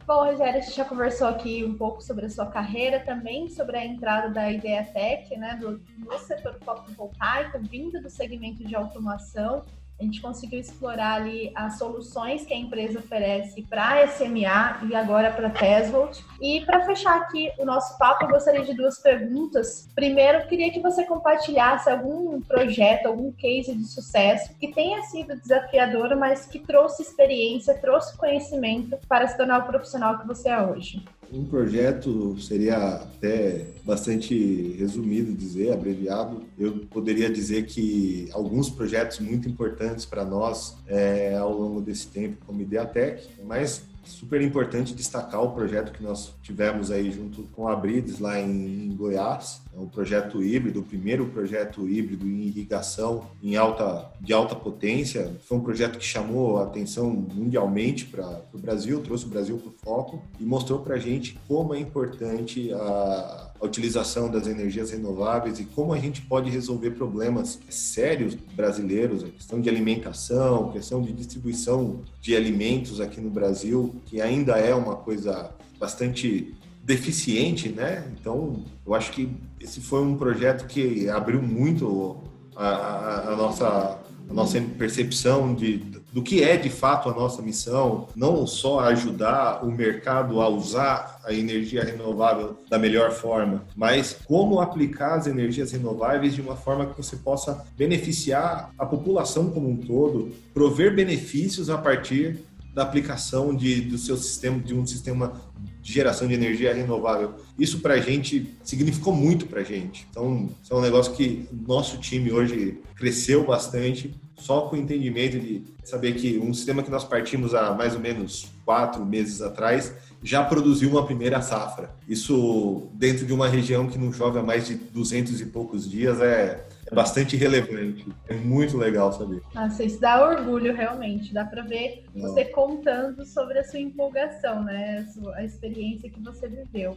Bom, 0.07 0.25
Rogério, 0.25 0.59
a 0.59 0.61
gente 0.61 0.77
já 0.77 0.85
conversou 0.85 1.29
aqui 1.29 1.65
um 1.65 1.75
pouco 1.79 2.03
sobre 2.03 2.27
a 2.27 2.29
sua 2.29 2.47
carreira, 2.47 3.01
também 3.01 3.49
sobre 3.49 3.77
a 3.79 3.87
entrada 3.87 4.29
da 4.29 4.51
Ideia 4.51 4.85
Tech, 4.85 5.35
né, 5.37 5.57
do, 5.61 5.81
no 5.97 6.19
setor 6.19 6.59
fotovoltaico, 6.63 7.59
vindo 7.61 8.03
do 8.03 8.11
segmento 8.11 8.65
de 8.65 8.75
automação 8.75 9.63
a 10.03 10.05
gente 10.05 10.21
conseguiu 10.21 10.59
explorar 10.59 11.15
ali 11.15 11.53
as 11.55 11.79
soluções 11.79 12.45
que 12.45 12.53
a 12.53 12.57
empresa 12.57 12.99
oferece 12.99 13.63
para 13.63 14.05
SMA 14.09 14.89
e 14.89 14.95
agora 14.97 15.31
para 15.31 15.49
Tesvolt. 15.49 16.19
E 16.41 16.61
para 16.63 16.85
fechar 16.85 17.17
aqui 17.19 17.53
o 17.57 17.65
nosso 17.65 17.97
papo, 17.99 18.25
eu 18.25 18.29
gostaria 18.29 18.65
de 18.65 18.75
duas 18.75 18.99
perguntas. 18.99 19.89
Primeiro, 19.95 20.49
queria 20.49 20.73
que 20.73 20.81
você 20.81 21.05
compartilhasse 21.05 21.89
algum 21.89 22.41
projeto, 22.41 23.07
algum 23.07 23.31
case 23.31 23.77
de 23.77 23.85
sucesso 23.85 24.53
que 24.59 24.73
tenha 24.73 25.03
sido 25.03 25.37
desafiador, 25.41 26.17
mas 26.17 26.47
que 26.47 26.59
trouxe 26.59 27.03
experiência, 27.03 27.79
trouxe 27.79 28.17
conhecimento 28.17 28.99
para 29.09 29.29
se 29.29 29.37
tornar 29.37 29.61
o 29.61 29.67
profissional 29.67 30.19
que 30.19 30.27
você 30.27 30.49
é 30.49 30.61
hoje. 30.61 31.05
Um 31.33 31.45
projeto 31.45 32.39
seria 32.39 32.77
até 32.77 33.65
bastante 33.85 34.77
resumido 34.79 35.33
dizer, 35.33 35.73
abreviado. 35.73 36.43
Eu 36.59 36.81
poderia 36.91 37.31
dizer 37.31 37.65
que 37.65 38.29
alguns 38.33 38.69
projetos 38.69 39.19
muito 39.19 39.49
importantes 39.49 40.05
para 40.05 40.27
nós 40.27 40.77
é, 40.87 41.35
ao 41.35 41.51
longo 41.51 41.81
desse 41.81 42.07
tempo, 42.09 42.37
como 42.47 42.61
Ideatec, 42.61 43.27
mas 43.47 43.83
super 44.05 44.41
importante 44.43 44.95
destacar 44.95 45.43
o 45.43 45.53
projeto 45.53 45.93
que 45.93 46.03
nós 46.03 46.35
tivemos 46.43 46.91
aí 46.91 47.11
junto 47.11 47.43
com 47.55 47.69
a 47.69 47.77
Brides 47.77 48.19
lá 48.19 48.41
em, 48.41 48.95
Goiás. 48.97 49.63
É 49.75 49.81
um 49.81 49.87
projeto 49.87 50.43
híbrido, 50.43 50.81
o 50.81 50.83
primeiro 50.83 51.27
projeto 51.27 51.89
híbrido 51.89 52.27
em 52.27 52.43
irrigação 52.43 53.27
em 53.43 53.57
alta, 53.57 54.11
de 54.21 54.33
alta 54.33 54.55
potência. 54.55 55.35
Foi 55.47 55.59
um 55.59 55.63
projeto 55.63 55.99
que 55.99 56.05
chamou 56.05 56.59
a 56.59 56.65
atenção 56.65 57.11
mundialmente 57.11 58.05
para 58.05 58.43
o 58.53 58.59
Brasil, 58.59 59.01
trouxe 59.03 59.25
o 59.25 59.29
Brasil 59.29 59.57
para 59.59 59.69
o 59.69 59.75
foco 59.83 60.23
e 60.39 60.45
mostrou 60.45 60.81
para 60.81 60.97
a 60.97 60.99
gente 60.99 61.39
como 61.49 61.75
é 61.75 61.79
importante 61.81 62.73
a 62.73 63.52
a 63.63 63.65
utilização 63.65 64.29
das 64.29 64.49
energias 64.49 64.91
renováveis 64.91 65.61
e 65.61 65.65
como 65.65 65.93
a 65.93 65.99
gente 65.99 66.21
pode 66.23 66.51
resolver 66.51 66.91
problemas 66.91 67.61
sérios 67.71 68.35
brasileiros, 68.35 69.23
a 69.23 69.29
questão 69.29 69.61
de 69.61 69.69
alimentação, 69.69 70.71
a 70.71 70.73
questão 70.73 71.01
de 71.01 71.13
distribuição 71.13 72.01
de 72.21 72.35
alimentos 72.35 73.01
aqui 73.01 73.21
no 73.21 73.31
Brasil, 73.31 73.95
que 74.07 74.21
ainda 74.21 74.59
é 74.59 74.75
uma 74.75 74.97
coisa 74.97 75.53
bastante 75.79 76.53
deficiente, 76.83 77.69
né? 77.69 78.05
Então, 78.19 78.65
eu 78.85 78.95
acho 78.95 79.13
que 79.13 79.31
esse 79.61 79.81
foi 79.81 80.03
um 80.03 80.17
projeto 80.17 80.67
que 80.67 81.09
abriu 81.09 81.41
muito 81.41 82.17
a, 82.57 82.67
a, 82.67 83.33
a 83.33 83.37
nossa 83.37 84.03
a 84.29 84.35
nossa 84.35 84.61
percepção 84.79 85.55
de, 85.55 85.77
do 86.13 86.23
que 86.23 86.43
é 86.43 86.57
de 86.57 86.69
fato 86.69 87.09
a 87.09 87.15
nossa 87.15 87.41
missão, 87.41 88.09
não 88.15 88.47
só 88.47 88.81
ajudar 88.81 89.65
o 89.65 89.71
mercado 89.71 90.41
a 90.41 90.49
usar 90.49 91.21
a 91.25 91.33
energia 91.33 91.83
renovável 91.83 92.59
da 92.69 92.79
melhor 92.79 93.11
forma, 93.13 93.65
mas 93.75 94.19
como 94.27 94.61
aplicar 94.61 95.15
as 95.15 95.27
energias 95.27 95.73
renováveis 95.73 96.35
de 96.35 96.43
uma 96.43 96.55
forma 96.55 96.87
que 96.87 96.97
você 96.97 97.17
possa 97.17 97.65
beneficiar 97.77 98.71
a 98.79 98.85
população 98.85 99.51
como 99.51 99.69
um 99.69 99.77
todo, 99.77 100.33
prover 100.53 100.95
benefícios 100.95 101.71
a 101.71 101.79
partir 101.79 102.45
da 102.75 102.83
aplicação 102.83 103.55
de, 103.55 103.83
do 103.83 103.99
seu 103.99 104.17
sistema, 104.17 104.59
de 104.59 104.75
um 104.75 104.87
sistema 104.87 105.41
de 105.81 105.93
geração 105.93 106.27
de 106.27 106.35
energia 106.35 106.73
renovável. 106.73 107.35
Isso 107.59 107.81
para 107.81 107.95
a 107.95 108.01
gente 108.01 108.55
significou 108.63 109.15
muito 109.15 109.47
para 109.47 109.61
a 109.61 109.65
gente. 109.65 110.07
Então, 110.11 110.49
é 110.71 110.75
um 110.75 110.81
negócio 110.81 111.13
que 111.13 111.47
nosso 111.67 111.99
time 111.99 112.33
hoje 112.33 112.79
cresceu 112.95 113.45
bastante, 113.45 114.15
só 114.37 114.63
com 114.63 114.77
o 114.77 114.79
entendimento 114.79 115.39
de 115.39 115.63
saber 115.85 116.15
que 116.15 116.39
um 116.39 116.55
sistema 116.55 116.83
que 116.83 116.91
nós 116.91 117.05
partimos 117.05 117.55
há 117.55 117.75
mais 117.75 117.95
ou 117.95 118.01
menos 118.01 118.47
quatro 118.65 119.05
meses 119.05 119.43
atrás 119.43 119.93
já 120.23 120.45
produziu 120.45 120.89
uma 120.91 121.05
primeira 121.05 121.43
safra. 121.43 121.95
Isso 122.09 122.89
dentro 122.95 123.27
de 123.27 123.33
uma 123.33 123.49
região 123.49 123.89
que 123.89 123.99
não 123.99 124.13
chove 124.13 124.39
há 124.39 124.43
mais 124.43 124.67
de 124.67 124.75
duzentos 124.75 125.41
e 125.41 125.47
poucos 125.47 125.89
dias 125.89 126.21
é 126.21 126.65
bastante 126.95 127.37
relevante. 127.37 128.07
É 128.29 128.35
muito 128.35 128.77
legal 128.77 129.13
saber. 129.13 129.43
Nossa, 129.55 129.83
isso 129.85 130.01
dá 130.01 130.27
orgulho, 130.29 130.75
realmente. 130.75 131.33
Dá 131.33 131.45
para 131.45 131.63
ver 131.63 132.05
Não. 132.15 132.29
você 132.29 132.45
contando 132.45 133.25
sobre 133.25 133.59
a 133.59 133.65
sua 133.65 133.81
empolgação, 133.81 134.63
né? 134.63 134.99
A, 134.99 135.13
sua, 135.13 135.37
a 135.37 135.45
experiência 135.45 136.11
que 136.11 136.21
você 136.21 136.49
viveu. 136.49 136.97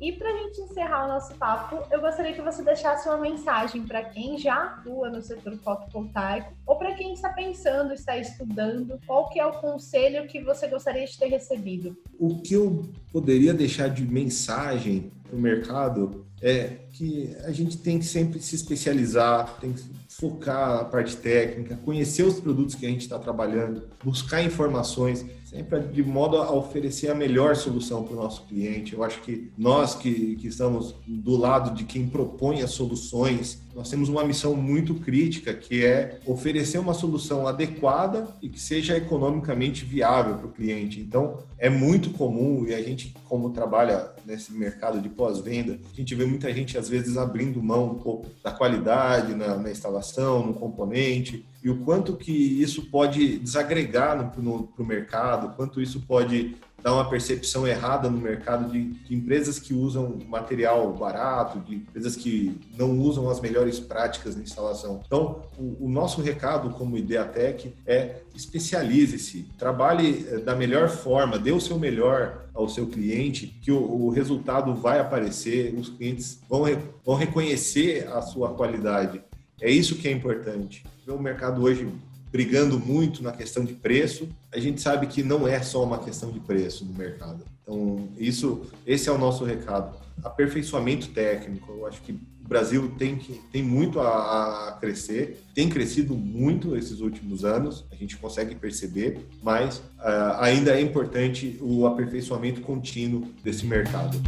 E 0.00 0.12
para 0.12 0.28
a 0.28 0.36
gente 0.36 0.60
encerrar 0.60 1.04
o 1.04 1.08
nosso 1.08 1.34
papo, 1.36 1.82
eu 1.90 2.00
gostaria 2.00 2.32
que 2.32 2.42
você 2.42 2.62
deixasse 2.62 3.08
uma 3.08 3.16
mensagem 3.16 3.82
para 3.84 4.02
quem 4.02 4.36
já 4.36 4.64
atua 4.64 5.08
no 5.08 5.22
setor 5.22 5.56
fotovoltaico 5.58 6.52
ou 6.66 6.76
para 6.76 6.94
quem 6.94 7.14
está 7.14 7.28
pensando, 7.28 7.94
está 7.94 8.18
estudando, 8.18 8.98
qual 9.06 9.30
que 9.30 9.38
é 9.38 9.46
o 9.46 9.52
conselho 9.52 10.26
que 10.26 10.42
você 10.42 10.66
gostaria 10.66 11.06
de 11.06 11.16
ter 11.16 11.28
recebido? 11.28 11.96
O 12.18 12.40
que 12.40 12.54
eu 12.54 12.86
poderia 13.12 13.54
deixar 13.54 13.88
de 13.88 14.04
mensagem 14.04 15.12
para 15.34 15.38
o 15.38 15.40
mercado 15.40 16.24
é 16.40 16.76
que 16.92 17.34
a 17.44 17.50
gente 17.50 17.78
tem 17.78 17.98
que 17.98 18.04
sempre 18.04 18.38
se 18.38 18.54
especializar, 18.54 19.58
tem 19.60 19.72
que 19.72 19.82
focar 20.08 20.80
a 20.80 20.84
parte 20.84 21.16
técnica, 21.16 21.76
conhecer 21.84 22.22
os 22.22 22.38
produtos 22.38 22.74
que 22.74 22.86
a 22.86 22.88
gente 22.88 23.00
está 23.00 23.18
trabalhando, 23.18 23.88
buscar 24.02 24.42
informações, 24.42 25.24
sempre 25.44 25.80
de 25.80 26.02
modo 26.02 26.36
a 26.36 26.52
oferecer 26.52 27.10
a 27.10 27.14
melhor 27.14 27.56
solução 27.56 28.04
para 28.04 28.12
o 28.12 28.16
nosso 28.16 28.44
cliente. 28.46 28.92
Eu 28.92 29.02
acho 29.02 29.22
que 29.22 29.50
nós 29.56 29.94
que, 29.94 30.36
que 30.36 30.48
estamos 30.48 30.94
do 31.06 31.36
lado 31.36 31.74
de 31.74 31.84
quem 31.84 32.06
propõe 32.06 32.62
as 32.62 32.70
soluções, 32.70 33.60
nós 33.74 33.90
temos 33.90 34.08
uma 34.08 34.22
missão 34.22 34.54
muito 34.54 34.94
crítica, 34.96 35.52
que 35.52 35.84
é 35.84 36.20
oferecer 36.26 36.78
uma 36.78 36.94
solução 36.94 37.48
adequada 37.48 38.28
e 38.40 38.48
que 38.48 38.60
seja 38.60 38.96
economicamente 38.96 39.84
viável 39.84 40.36
para 40.36 40.46
o 40.46 40.52
cliente. 40.52 41.00
Então, 41.00 41.38
é 41.58 41.68
muito 41.68 42.10
comum, 42.10 42.66
e 42.68 42.74
a 42.74 42.80
gente, 42.82 43.14
como 43.24 43.50
trabalha 43.50 44.13
nesse 44.26 44.52
mercado 44.52 45.00
de 45.00 45.08
pós-venda, 45.08 45.78
a 45.92 45.96
gente 45.96 46.14
vê 46.14 46.24
muita 46.24 46.52
gente, 46.52 46.76
às 46.78 46.88
vezes, 46.88 47.16
abrindo 47.16 47.62
mão 47.62 47.92
um 47.92 47.98
pouco 47.98 48.28
da 48.42 48.50
qualidade 48.50 49.34
na, 49.34 49.56
na 49.56 49.70
instalação, 49.70 50.46
no 50.46 50.54
componente, 50.54 51.46
e 51.62 51.70
o 51.70 51.78
quanto 51.78 52.16
que 52.16 52.32
isso 52.32 52.90
pode 52.90 53.38
desagregar 53.38 54.30
para 54.30 54.40
o 54.40 54.86
mercado, 54.86 55.56
quanto 55.56 55.80
isso 55.80 56.00
pode 56.00 56.56
dá 56.84 56.92
uma 56.92 57.08
percepção 57.08 57.66
errada 57.66 58.10
no 58.10 58.18
mercado 58.18 58.70
de, 58.70 58.90
de, 58.90 59.14
empresas 59.14 59.58
que 59.58 59.72
usam 59.72 60.18
material 60.28 60.92
barato, 60.92 61.58
de 61.60 61.76
empresas 61.76 62.14
que 62.14 62.60
não 62.76 62.98
usam 62.98 63.30
as 63.30 63.40
melhores 63.40 63.80
práticas 63.80 64.36
na 64.36 64.42
instalação. 64.42 65.00
Então, 65.06 65.44
o, 65.58 65.86
o 65.86 65.88
nosso 65.88 66.20
recado 66.20 66.68
como 66.74 66.98
Ideatec 66.98 67.72
é 67.86 68.16
especialize-se, 68.34 69.46
trabalhe 69.56 70.26
eh, 70.28 70.38
da 70.40 70.54
melhor 70.54 70.90
forma, 70.90 71.38
dê 71.38 71.52
o 71.52 71.60
seu 71.60 71.78
melhor 71.78 72.44
ao 72.52 72.68
seu 72.68 72.86
cliente, 72.86 73.46
que 73.62 73.72
o, 73.72 73.80
o 73.80 74.10
resultado 74.10 74.74
vai 74.74 75.00
aparecer, 75.00 75.74
os 75.74 75.88
clientes 75.88 76.38
vão, 76.46 76.64
vão 77.02 77.14
reconhecer 77.14 78.06
a 78.12 78.20
sua 78.20 78.52
qualidade. 78.52 79.22
É 79.58 79.70
isso 79.70 79.96
que 79.96 80.06
é 80.06 80.10
importante. 80.10 80.84
O 81.08 81.18
mercado 81.18 81.62
hoje 81.62 81.88
brigando 82.34 82.80
muito 82.80 83.22
na 83.22 83.30
questão 83.30 83.64
de 83.64 83.74
preço, 83.74 84.28
a 84.52 84.58
gente 84.58 84.80
sabe 84.80 85.06
que 85.06 85.22
não 85.22 85.46
é 85.46 85.62
só 85.62 85.84
uma 85.84 86.00
questão 86.00 86.32
de 86.32 86.40
preço 86.40 86.84
no 86.84 86.92
mercado. 86.92 87.44
Então, 87.62 88.08
isso, 88.18 88.62
esse 88.84 89.08
é 89.08 89.12
o 89.12 89.16
nosso 89.16 89.44
recado. 89.44 89.96
Aperfeiçoamento 90.20 91.10
técnico, 91.10 91.70
eu 91.70 91.86
acho 91.86 92.02
que 92.02 92.10
o 92.10 92.48
Brasil 92.48 92.92
tem, 92.98 93.14
que, 93.14 93.34
tem 93.52 93.62
muito 93.62 94.00
a, 94.00 94.70
a 94.70 94.72
crescer, 94.72 95.44
tem 95.54 95.68
crescido 95.68 96.16
muito 96.16 96.74
esses 96.74 96.98
últimos 96.98 97.44
anos, 97.44 97.84
a 97.92 97.94
gente 97.94 98.16
consegue 98.16 98.56
perceber, 98.56 99.20
mas 99.40 99.76
uh, 99.76 100.34
ainda 100.40 100.72
é 100.72 100.80
importante 100.80 101.56
o 101.60 101.86
aperfeiçoamento 101.86 102.62
contínuo 102.62 103.32
desse 103.44 103.64
mercado. 103.64 104.20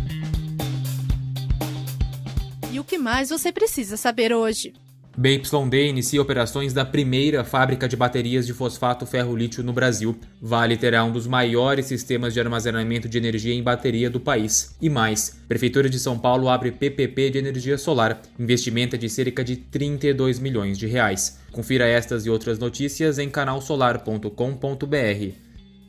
E 2.70 2.78
o 2.78 2.84
que 2.84 2.98
mais 2.98 3.30
você 3.30 3.50
precisa 3.50 3.96
saber 3.96 4.32
hoje? 4.32 4.74
BYD 5.18 5.88
inicia 5.88 6.20
operações 6.20 6.74
da 6.74 6.84
primeira 6.84 7.42
fábrica 7.42 7.88
de 7.88 7.96
baterias 7.96 8.46
de 8.46 8.52
fosfato 8.52 9.06
ferro-lítio 9.06 9.64
no 9.64 9.72
Brasil. 9.72 10.14
Vale 10.42 10.76
terá 10.76 11.02
um 11.04 11.10
dos 11.10 11.26
maiores 11.26 11.86
sistemas 11.86 12.34
de 12.34 12.40
armazenamento 12.40 13.08
de 13.08 13.16
energia 13.16 13.54
em 13.54 13.62
bateria 13.62 14.10
do 14.10 14.20
país. 14.20 14.76
E 14.80 14.90
mais, 14.90 15.40
Prefeitura 15.48 15.88
de 15.88 15.98
São 15.98 16.18
Paulo 16.18 16.50
abre 16.50 16.70
PPP 16.70 17.30
de 17.30 17.38
energia 17.38 17.78
solar, 17.78 18.20
investimento 18.38 18.94
é 18.94 18.98
de 18.98 19.08
cerca 19.08 19.42
de 19.42 19.56
32 19.56 20.38
milhões 20.38 20.76
de 20.76 20.86
reais. 20.86 21.40
Confira 21.50 21.86
estas 21.86 22.26
e 22.26 22.30
outras 22.30 22.58
notícias 22.58 23.18
em 23.18 23.30
canalsolar.com.br. 23.30 25.34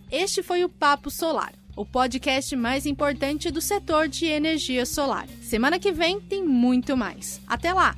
Este 0.09 0.41
foi 0.41 0.63
o 0.63 0.69
Papo 0.69 1.11
Solar, 1.11 1.51
o 1.75 1.85
podcast 1.85 2.55
mais 2.55 2.85
importante 2.85 3.51
do 3.51 3.59
setor 3.59 4.07
de 4.07 4.25
energia 4.25 4.85
solar. 4.85 5.27
Semana 5.41 5.77
que 5.77 5.91
vem 5.91 6.21
tem 6.21 6.45
muito 6.45 6.95
mais. 6.95 7.41
Até 7.45 7.73
lá! 7.73 7.93